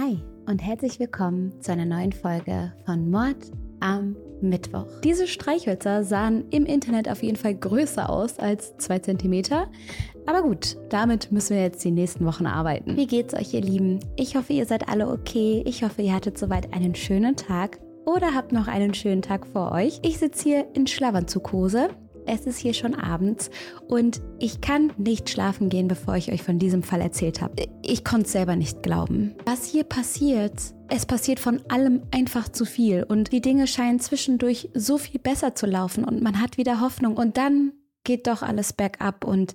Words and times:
Hi 0.00 0.22
und 0.46 0.60
herzlich 0.60 1.00
willkommen 1.00 1.60
zu 1.60 1.72
einer 1.72 1.84
neuen 1.84 2.12
Folge 2.12 2.72
von 2.86 3.10
Mord 3.10 3.50
am 3.80 4.14
Mittwoch. 4.40 4.86
Diese 5.02 5.26
Streichhölzer 5.26 6.04
sahen 6.04 6.44
im 6.50 6.66
Internet 6.66 7.08
auf 7.08 7.24
jeden 7.24 7.34
Fall 7.36 7.56
größer 7.56 8.08
aus 8.08 8.38
als 8.38 8.76
zwei 8.76 9.00
Zentimeter. 9.00 9.68
Aber 10.24 10.42
gut, 10.42 10.76
damit 10.90 11.32
müssen 11.32 11.56
wir 11.56 11.64
jetzt 11.64 11.82
die 11.82 11.90
nächsten 11.90 12.24
Wochen 12.26 12.46
arbeiten. 12.46 12.96
Wie 12.96 13.08
geht's 13.08 13.34
euch, 13.34 13.52
ihr 13.54 13.60
Lieben? 13.60 13.98
Ich 14.14 14.36
hoffe, 14.36 14.52
ihr 14.52 14.66
seid 14.66 14.88
alle 14.88 15.08
okay. 15.08 15.64
Ich 15.66 15.82
hoffe, 15.82 16.02
ihr 16.02 16.14
hattet 16.14 16.38
soweit 16.38 16.72
einen 16.72 16.94
schönen 16.94 17.34
Tag 17.34 17.80
oder 18.06 18.34
habt 18.36 18.52
noch 18.52 18.68
einen 18.68 18.94
schönen 18.94 19.22
Tag 19.22 19.48
vor 19.48 19.72
euch. 19.72 19.98
Ich 20.02 20.18
sitze 20.18 20.44
hier 20.44 20.66
in 20.74 20.86
Schlafanzughose 20.86 21.88
es 22.28 22.46
ist 22.46 22.58
hier 22.58 22.74
schon 22.74 22.94
abends 22.94 23.50
und 23.88 24.20
ich 24.38 24.60
kann 24.60 24.92
nicht 24.98 25.30
schlafen 25.30 25.68
gehen, 25.68 25.88
bevor 25.88 26.16
ich 26.16 26.30
euch 26.30 26.42
von 26.42 26.58
diesem 26.58 26.82
Fall 26.82 27.00
erzählt 27.00 27.40
habe. 27.40 27.66
Ich 27.82 28.04
konnte 28.04 28.26
es 28.26 28.32
selber 28.32 28.56
nicht 28.56 28.82
glauben. 28.82 29.34
Was 29.44 29.64
hier 29.64 29.84
passiert, 29.84 30.52
es 30.88 31.06
passiert 31.06 31.40
von 31.40 31.60
allem 31.68 32.02
einfach 32.10 32.48
zu 32.48 32.64
viel 32.64 33.02
und 33.02 33.32
die 33.32 33.40
Dinge 33.40 33.66
scheinen 33.66 34.00
zwischendurch 34.00 34.70
so 34.74 34.98
viel 34.98 35.20
besser 35.20 35.54
zu 35.54 35.66
laufen 35.66 36.04
und 36.04 36.22
man 36.22 36.40
hat 36.40 36.56
wieder 36.56 36.80
Hoffnung 36.80 37.16
und 37.16 37.36
dann 37.36 37.72
geht 38.04 38.26
doch 38.26 38.42
alles 38.42 38.72
bergab 38.72 39.24
und 39.24 39.54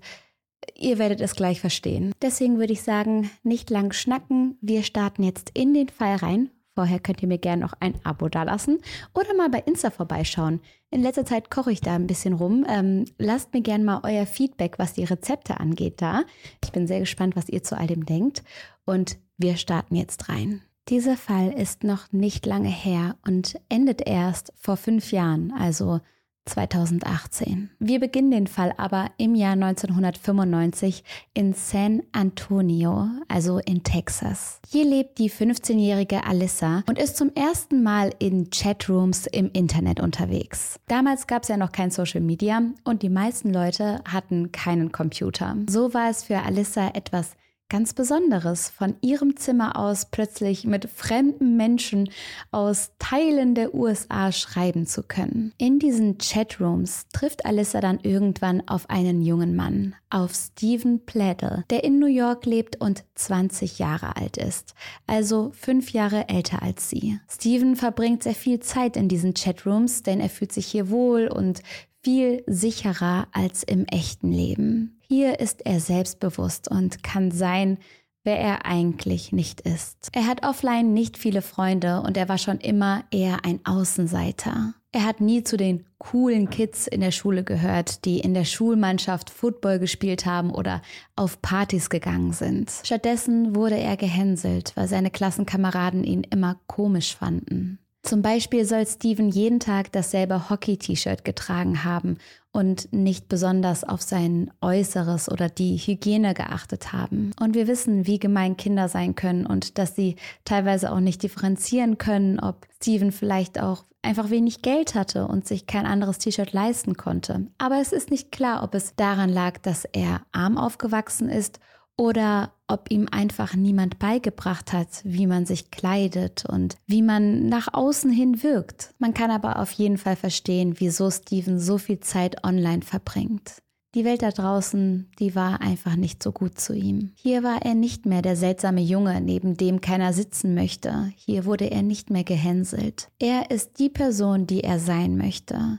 Ihr 0.76 0.98
werdet 0.98 1.22
es 1.22 1.36
gleich 1.36 1.60
verstehen. 1.60 2.14
Deswegen 2.22 2.58
würde 2.58 2.74
ich 2.74 2.84
sagen, 2.84 3.30
nicht 3.44 3.70
lang 3.70 3.92
schnacken. 3.92 4.58
Wir 4.62 4.84
starten 4.84 5.24
jetzt 5.24 5.52
in 5.54 5.74
den 5.74 5.90
Fall 5.90 6.16
rein. 6.16 6.52
Vorher 6.76 7.00
könnt 7.00 7.22
ihr 7.22 7.28
mir 7.28 7.38
gerne 7.38 7.62
noch 7.62 7.74
ein 7.80 7.94
Abo 8.04 8.30
dalassen 8.30 8.80
oder 9.14 9.36
mal 9.36 9.50
bei 9.50 9.60
Insta 9.60 9.92
vorbeischauen. 9.92 10.60
In 10.90 11.02
letzter 11.02 11.26
Zeit 11.26 11.52
koche 11.52 11.72
ich 11.72 11.82
da 11.82 11.94
ein 11.96 12.08
bisschen 12.08 12.34
rum. 12.34 12.66
Ähm, 12.68 13.06
lasst 13.20 13.54
mir 13.54 13.62
gerne 13.62 13.84
mal 13.84 14.02
euer 14.04 14.26
Feedback, 14.26 14.80
was 14.80 14.94
die 14.94 15.04
Rezepte 15.04 15.60
angeht, 15.60 16.02
da. 16.02 16.24
Ich 16.64 16.72
bin 16.72 16.88
sehr 16.88 17.00
gespannt, 17.00 17.36
was 17.36 17.50
ihr 17.50 17.64
zu 17.64 17.78
all 17.78 17.88
dem 17.88 18.06
denkt. 18.06 18.44
Und 18.86 19.18
wir 19.38 19.58
starten 19.58 19.96
jetzt 19.96 20.30
rein. 20.30 20.62
Dieser 20.90 21.16
Fall 21.16 21.54
ist 21.54 21.84
noch 21.84 22.12
nicht 22.12 22.46
lange 22.46 22.70
her 22.70 23.16
und 23.26 23.56
endet 23.70 24.06
erst 24.06 24.52
vor 24.58 24.76
fünf 24.76 25.12
Jahren, 25.12 25.54
also 25.54 26.02
2018. 26.46 27.70
Wir 27.80 28.00
beginnen 28.00 28.32
den 28.32 28.48
Fall 28.48 28.74
aber 28.78 29.12
im 29.18 29.36
Jahr 29.36 29.54
1995 29.54 31.04
in 31.34 31.54
San 31.54 32.04
Antonio, 32.12 33.08
also 33.28 33.60
in 33.60 33.84
Texas. 33.84 34.60
Hier 34.68 34.86
lebt 34.86 35.18
die 35.20 35.30
15-jährige 35.30 36.26
Alyssa 36.26 36.84
und 36.88 37.00
ist 37.00 37.18
zum 37.18 37.32
ersten 37.36 37.84
Mal 37.84 38.14
in 38.20 38.50
Chatrooms 38.50 39.28
im 39.28 39.50
Internet 39.54 40.00
unterwegs. 40.00 40.80
Damals 40.88 41.28
gab 41.28 41.44
es 41.44 41.50
ja 41.50 41.58
noch 41.58 41.72
kein 41.72 41.92
Social 41.92 42.22
Media 42.22 42.62
und 42.84 43.02
die 43.02 43.10
meisten 43.10 43.54
Leute 43.54 44.02
hatten 44.06 44.52
keinen 44.52 44.92
Computer. 44.92 45.56
So 45.70 45.94
war 45.94 46.10
es 46.10 46.24
für 46.24 46.40
Alyssa 46.40 46.90
etwas 46.94 47.36
ganz 47.74 47.94
Besonderes, 47.96 48.70
von 48.70 48.98
ihrem 49.02 49.36
Zimmer 49.36 49.80
aus 49.80 50.06
plötzlich 50.06 50.64
mit 50.64 50.88
fremden 50.88 51.58
Menschen 51.58 52.08
aus 52.52 52.92
Teilen 53.00 53.56
der 53.56 53.74
USA 53.74 54.32
schreiben 54.32 54.86
zu 54.86 55.02
können. 55.02 55.54
In 55.58 55.80
diesen 55.80 56.20
Chatrooms 56.20 57.08
trifft 57.14 57.48
Alyssa 57.48 57.82
dann 57.82 58.00
irgendwann 58.04 58.62
auf 58.68 58.92
einen 58.92 59.24
jungen 59.24 59.56
Mann, 59.56 59.96
auf 60.12 60.36
Stephen 60.36 61.04
Plädel, 61.08 61.64
der 61.72 61.84
in 61.84 61.98
New 61.98 62.06
York 62.06 62.46
lebt 62.46 62.80
und 62.80 63.06
20 63.16 63.80
Jahre 63.80 64.18
alt 64.18 64.38
ist, 64.38 64.76
also 65.08 65.52
fünf 65.56 65.94
Jahre 65.94 66.30
älter 66.30 66.62
als 66.62 66.92
sie. 66.92 67.20
Stephen 67.28 67.76
verbringt 67.76 68.22
sehr 68.22 68.36
viel 68.36 68.60
Zeit 68.60 68.96
in 68.96 69.08
diesen 69.10 69.34
Chatrooms, 69.34 70.04
denn 70.04 70.20
er 70.20 70.30
fühlt 70.30 70.52
sich 70.52 70.68
hier 70.68 70.92
wohl 70.92 71.28
und 71.28 71.64
viel 72.04 72.44
sicherer 72.48 73.28
als 73.32 73.64
im 73.64 73.86
echten 73.86 74.32
Leben. 74.32 75.00
Hier 75.08 75.40
ist 75.40 75.66
er 75.66 75.80
selbstbewusst 75.80 76.70
und 76.70 77.02
kann 77.04 77.32
sein, 77.32 77.78
wer 78.24 78.38
er 78.40 78.66
eigentlich 78.66 79.32
nicht 79.32 79.62
ist. 79.62 80.10
Er 80.12 80.28
hat 80.28 80.46
offline 80.46 80.94
nicht 80.94 81.18
viele 81.18 81.42
Freunde 81.42 82.02
und 82.02 82.18
er 82.18 82.30
war 82.30 82.38
schon 82.38 82.60
immer 82.60 83.04
eher 83.12 83.46
ein 83.46 83.60
Außenseiter. 83.66 84.74
Er 84.92 85.06
hat 85.06 85.22
nie 85.22 85.44
zu 85.44 85.58
den 85.58 85.86
coolen 85.98 86.52
Kids 86.52 86.86
in 86.86 87.02
der 87.02 87.12
Schule 87.12 87.44
gehört, 87.44 88.06
die 88.06 88.20
in 88.20 88.36
der 88.36 88.46
Schulmannschaft 88.46 89.32
Football 89.32 89.80
gespielt 89.80 90.28
haben 90.28 90.52
oder 90.52 90.84
auf 91.16 91.42
Partys 91.42 91.90
gegangen 91.90 92.32
sind. 92.32 92.72
Stattdessen 92.84 93.56
wurde 93.56 93.78
er 93.78 93.98
gehänselt, 93.98 94.74
weil 94.76 94.88
seine 94.88 95.10
Klassenkameraden 95.10 96.04
ihn 96.04 96.24
immer 96.30 96.60
komisch 96.68 97.16
fanden. 97.16 97.80
Zum 98.04 98.22
Beispiel 98.22 98.66
soll 98.66 98.86
Steven 98.86 99.30
jeden 99.30 99.62
Tag 99.62 99.94
dasselbe 99.94 100.50
Hockey-T-Shirt 100.50 101.24
getragen 101.24 101.86
haben 101.86 102.18
und 102.52 102.92
nicht 102.92 103.30
besonders 103.30 103.86
auf 103.86 104.02
sein 104.02 104.52
Äußeres 104.60 105.32
oder 105.32 105.48
die 105.48 105.78
Hygiene 105.78 106.34
geachtet 106.34 106.92
haben. 106.92 107.32
Und 107.40 107.56
wir 107.56 107.66
wissen, 107.66 108.06
wie 108.06 108.20
gemein 108.20 108.58
Kinder 108.58 108.90
sein 108.90 109.16
können 109.16 109.46
und 109.46 109.78
dass 109.78 109.96
sie 109.96 110.18
teilweise 110.44 110.92
auch 110.92 111.00
nicht 111.00 111.24
differenzieren 111.24 111.98
können, 111.98 112.42
ob 112.42 112.68
Steven 112.76 113.14
vielleicht 113.14 113.62
auch 113.62 113.86
einfach 114.02 114.30
wenig 114.30 114.62
Geld 114.62 114.96
hatte 114.96 115.26
und 115.26 115.48
sich 115.48 115.66
kein 115.66 115.86
anderes 115.86 116.18
T-Shirt 116.18 116.52
leisten 116.52 116.98
konnte. 116.98 117.48
Aber 117.58 117.80
es 117.80 117.94
ist 117.94 118.12
nicht 118.12 118.34
klar, 118.34 118.64
ob 118.64 118.76
es 118.76 118.98
daran 118.98 119.30
lag, 119.30 119.60
dass 119.60 119.86
er 119.86 120.24
arm 120.34 120.58
aufgewachsen 120.58 121.30
ist 121.30 121.62
oder 121.96 122.52
ob 122.74 122.92
ihm 122.92 123.08
einfach 123.12 123.56
niemand 123.56 124.00
beigebracht 124.00 124.74
hat, 124.74 124.88
wie 125.04 125.28
man 125.28 125.46
sich 125.46 125.70
kleidet 125.72 126.44
und 126.46 126.76
wie 126.88 127.04
man 127.04 127.48
nach 127.48 127.74
außen 127.74 128.12
hin 128.12 128.42
wirkt. 128.42 128.94
Man 128.98 129.14
kann 129.14 129.32
aber 129.32 129.60
auf 129.60 129.72
jeden 129.72 129.98
Fall 129.98 130.16
verstehen, 130.16 130.76
wieso 130.80 131.12
Steven 131.12 131.60
so 131.60 131.78
viel 131.78 132.00
Zeit 132.00 132.44
online 132.44 132.82
verbringt. 132.82 133.62
Die 133.96 134.06
Welt 134.06 134.24
da 134.24 134.32
draußen, 134.32 135.12
die 135.20 135.36
war 135.36 135.62
einfach 135.62 135.96
nicht 135.96 136.24
so 136.24 136.32
gut 136.32 136.60
zu 136.60 136.74
ihm. 136.74 137.12
Hier 137.14 137.44
war 137.44 137.62
er 137.62 137.76
nicht 137.76 138.08
mehr 138.08 138.24
der 138.24 138.36
seltsame 138.36 138.82
Junge, 138.82 139.22
neben 139.22 139.56
dem 139.56 139.82
keiner 139.82 140.14
sitzen 140.14 140.56
möchte. 140.56 141.14
Hier 141.16 141.46
wurde 141.46 141.70
er 141.70 141.84
nicht 141.84 142.10
mehr 142.10 142.24
gehänselt. 142.24 143.10
Er 143.20 143.52
ist 143.52 143.78
die 143.78 143.90
Person, 143.90 144.48
die 144.48 144.62
er 144.62 144.80
sein 144.80 145.16
möchte. 145.16 145.78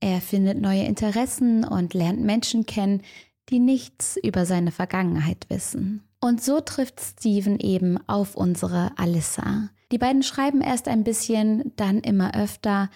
Er 0.00 0.20
findet 0.20 0.60
neue 0.60 0.84
Interessen 0.84 1.64
und 1.64 1.94
lernt 1.94 2.20
Menschen 2.20 2.66
kennen, 2.66 3.00
die 3.48 3.60
nichts 3.60 4.18
über 4.22 4.44
seine 4.44 4.70
Vergangenheit 4.70 5.46
wissen. 5.48 6.02
Und 6.24 6.42
so 6.42 6.62
trifft 6.62 7.02
Steven 7.02 7.60
eben 7.60 7.98
auf 8.08 8.34
unsere 8.34 8.92
Alyssa. 8.96 9.68
Die 9.92 9.98
beiden 9.98 10.22
schreiben 10.22 10.62
erst 10.62 10.88
ein 10.88 11.04
bisschen, 11.04 11.74
dann 11.76 12.00
immer 12.00 12.34
öfter 12.34 12.88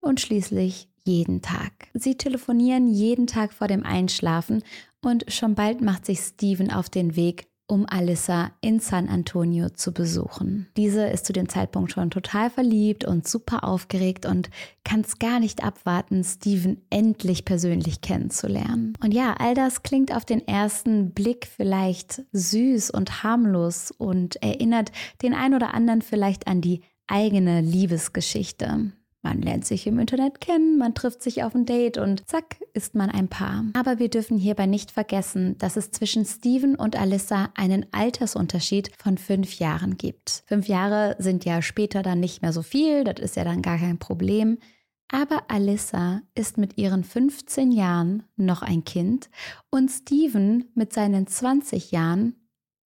und 0.00 0.20
schließlich 0.20 0.86
jeden 1.02 1.40
Tag. 1.40 1.88
Sie 1.94 2.18
telefonieren 2.18 2.86
jeden 2.88 3.26
Tag 3.26 3.54
vor 3.54 3.66
dem 3.66 3.82
Einschlafen 3.82 4.62
und 5.00 5.24
schon 5.32 5.54
bald 5.54 5.80
macht 5.80 6.04
sich 6.04 6.18
Steven 6.18 6.70
auf 6.70 6.90
den 6.90 7.16
Weg 7.16 7.46
um 7.66 7.86
Alyssa 7.88 8.52
in 8.60 8.78
San 8.78 9.08
Antonio 9.08 9.70
zu 9.70 9.92
besuchen. 9.92 10.68
Diese 10.76 11.06
ist 11.06 11.26
zu 11.26 11.32
dem 11.32 11.48
Zeitpunkt 11.48 11.92
schon 11.92 12.10
total 12.10 12.50
verliebt 12.50 13.04
und 13.04 13.26
super 13.26 13.64
aufgeregt 13.64 14.26
und 14.26 14.50
kann 14.84 15.00
es 15.00 15.18
gar 15.18 15.40
nicht 15.40 15.64
abwarten, 15.64 16.22
Steven 16.22 16.80
endlich 16.90 17.44
persönlich 17.44 18.00
kennenzulernen. 18.00 18.94
Und 19.02 19.12
ja, 19.12 19.34
all 19.38 19.54
das 19.54 19.82
klingt 19.82 20.14
auf 20.14 20.24
den 20.24 20.46
ersten 20.46 21.12
Blick 21.12 21.46
vielleicht 21.46 22.22
süß 22.32 22.90
und 22.90 23.22
harmlos 23.22 23.90
und 23.90 24.36
erinnert 24.42 24.92
den 25.22 25.34
ein 25.34 25.54
oder 25.54 25.74
anderen 25.74 26.02
vielleicht 26.02 26.46
an 26.46 26.60
die 26.60 26.82
eigene 27.08 27.60
Liebesgeschichte. 27.60 28.92
Man 29.26 29.42
lernt 29.42 29.64
sich 29.64 29.88
im 29.88 29.98
Internet 29.98 30.40
kennen, 30.40 30.78
man 30.78 30.94
trifft 30.94 31.20
sich 31.20 31.42
auf 31.42 31.52
ein 31.52 31.66
Date 31.66 31.98
und 31.98 32.28
zack, 32.28 32.58
ist 32.74 32.94
man 32.94 33.10
ein 33.10 33.26
Paar. 33.26 33.64
Aber 33.72 33.98
wir 33.98 34.08
dürfen 34.08 34.38
hierbei 34.38 34.66
nicht 34.66 34.92
vergessen, 34.92 35.58
dass 35.58 35.76
es 35.76 35.90
zwischen 35.90 36.24
Steven 36.24 36.76
und 36.76 36.94
Alyssa 36.94 37.48
einen 37.56 37.86
Altersunterschied 37.90 38.92
von 38.96 39.18
fünf 39.18 39.58
Jahren 39.58 39.96
gibt. 39.96 40.44
Fünf 40.46 40.68
Jahre 40.68 41.16
sind 41.18 41.44
ja 41.44 41.60
später 41.60 42.04
dann 42.04 42.20
nicht 42.20 42.40
mehr 42.40 42.52
so 42.52 42.62
viel, 42.62 43.02
das 43.02 43.18
ist 43.18 43.34
ja 43.34 43.42
dann 43.42 43.62
gar 43.62 43.78
kein 43.78 43.98
Problem. 43.98 44.58
Aber 45.10 45.42
Alyssa 45.48 46.22
ist 46.36 46.56
mit 46.56 46.78
ihren 46.78 47.02
15 47.02 47.72
Jahren 47.72 48.22
noch 48.36 48.62
ein 48.62 48.84
Kind 48.84 49.28
und 49.70 49.90
Steven 49.90 50.66
mit 50.76 50.92
seinen 50.92 51.26
20 51.26 51.90
Jahren 51.90 52.36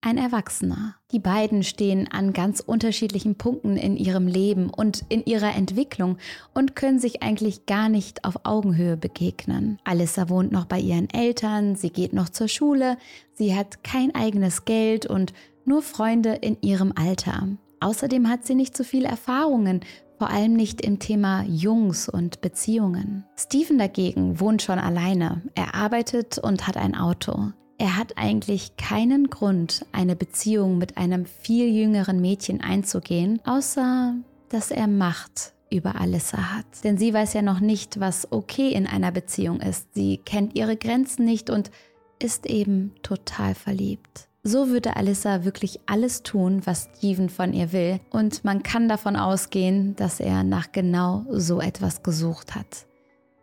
ein 0.03 0.17
Erwachsener. 0.17 0.95
Die 1.13 1.19
beiden 1.19 1.63
stehen 1.63 2.09
an 2.11 2.33
ganz 2.33 2.61
unterschiedlichen 2.61 3.37
Punkten 3.37 3.77
in 3.77 3.97
ihrem 3.97 4.27
Leben 4.27 4.71
und 4.71 5.05
in 5.09 5.25
ihrer 5.25 5.55
Entwicklung 5.55 6.17
und 6.55 6.75
können 6.75 6.99
sich 6.99 7.23
eigentlich 7.23 7.67
gar 7.67 7.89
nicht 7.89 8.25
auf 8.25 8.41
Augenhöhe 8.45 8.97
begegnen. 8.97 9.79
Alissa 9.85 10.29
wohnt 10.29 10.53
noch 10.53 10.65
bei 10.65 10.79
ihren 10.79 11.11
Eltern, 11.11 11.77
sie 11.77 11.91
geht 11.91 12.13
noch 12.13 12.31
zur 12.31 12.49
Schule, 12.49 12.97
sie 13.35 13.55
hat 13.55 13.85
kein 13.85 14.15
eigenes 14.15 14.65
Geld 14.65 15.05
und 15.07 15.33
nur 15.65 15.83
Freunde 15.83 16.33
in 16.35 16.57
ihrem 16.63 16.93
Alter. 16.97 17.49
Außerdem 17.81 18.29
hat 18.29 18.47
sie 18.47 18.55
nicht 18.55 18.77
so 18.77 18.85
viel 18.85 19.05
Erfahrungen, 19.05 19.81
vor 20.19 20.31
allem 20.31 20.53
nicht 20.55 20.83
im 20.83 20.99
Thema 20.99 21.45
Jungs 21.45 22.09
und 22.09 22.41
Beziehungen. 22.43 23.25
Steven 23.39 23.79
dagegen 23.79 24.39
wohnt 24.39 24.61
schon 24.61 24.79
alleine. 24.79 25.43
Er 25.55 25.75
arbeitet 25.75 26.39
und 26.39 26.67
hat 26.67 26.77
ein 26.77 26.95
Auto. 26.95 27.53
Er 27.81 27.97
hat 27.97 28.19
eigentlich 28.19 28.77
keinen 28.77 29.31
Grund, 29.31 29.87
eine 29.91 30.15
Beziehung 30.15 30.77
mit 30.77 30.99
einem 30.99 31.25
viel 31.25 31.67
jüngeren 31.67 32.21
Mädchen 32.21 32.61
einzugehen, 32.61 33.41
außer 33.47 34.17
dass 34.51 34.71
er 34.71 34.87
Macht 34.87 35.55
über 35.71 35.99
Alyssa 35.99 36.57
hat. 36.57 36.67
Denn 36.85 36.99
sie 36.99 37.15
weiß 37.15 37.33
ja 37.33 37.41
noch 37.41 37.61
nicht, 37.61 37.99
was 37.99 38.31
okay 38.33 38.69
in 38.69 38.87
einer 38.87 39.13
Beziehung 39.13 39.63
ist. 39.63 39.95
Sie 39.95 40.19
kennt 40.19 40.55
ihre 40.57 40.77
Grenzen 40.77 41.25
nicht 41.25 41.49
und 41.49 41.71
ist 42.19 42.45
eben 42.45 42.93
total 43.03 43.55
verliebt. 43.55 44.29
So 44.43 44.69
würde 44.69 44.97
Alyssa 44.97 45.45
wirklich 45.45 45.81
alles 45.87 46.23
tun, 46.23 46.61
was 46.67 46.91
Steven 46.99 47.31
von 47.31 47.55
ihr 47.55 47.73
will. 47.73 47.99
Und 48.11 48.45
man 48.45 48.63
kann 48.63 48.91
davon 48.91 49.17
ausgehen, 49.17 49.97
dass 49.97 50.21
er 50.21 50.45
nach 50.45 50.71
genau 50.73 51.25
so 51.31 51.63
etwas 51.63 52.03
gesucht 52.03 52.55
hat. 52.55 52.85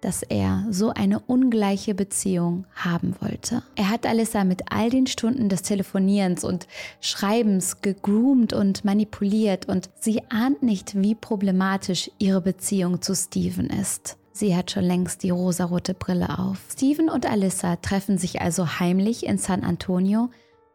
Dass 0.08 0.24
er 0.24 0.66
so 0.70 0.92
eine 0.92 1.20
ungleiche 1.20 1.94
Beziehung 1.94 2.66
haben 2.74 3.14
wollte. 3.20 3.62
Er 3.76 3.90
hat 3.90 4.06
Alyssa 4.06 4.46
mit 4.46 4.72
all 4.72 4.90
den 4.90 5.06
Stunden 5.06 5.50
des 5.50 5.64
Telefonierens 5.64 6.46
und 6.46 6.66
Schreibens 7.02 7.82
gegroomt 7.82 8.54
und 8.54 8.86
manipuliert 8.86 9.68
und 9.68 9.90
sie 10.00 10.22
ahnt 10.30 10.64
nicht, 10.64 10.96
wie 10.96 11.14
problematisch 11.14 12.10
ihre 12.20 12.40
Beziehung 12.40 13.02
zu 13.02 13.16
Steven 13.16 13.70
ist. 13.70 14.16
Sie 14.32 14.56
hat 14.56 14.72
schon 14.72 14.86
längst 14.86 15.24
die 15.24 15.32
rosarote 15.32 15.94
Brille 15.94 16.40
auf. 16.40 16.60
Steven 16.72 17.10
und 17.10 17.26
Alyssa 17.26 17.76
treffen 17.76 18.18
sich 18.18 18.40
also 18.40 18.80
heimlich 18.80 19.26
in 19.26 19.38
San 19.38 19.66
Antonio 19.66 20.30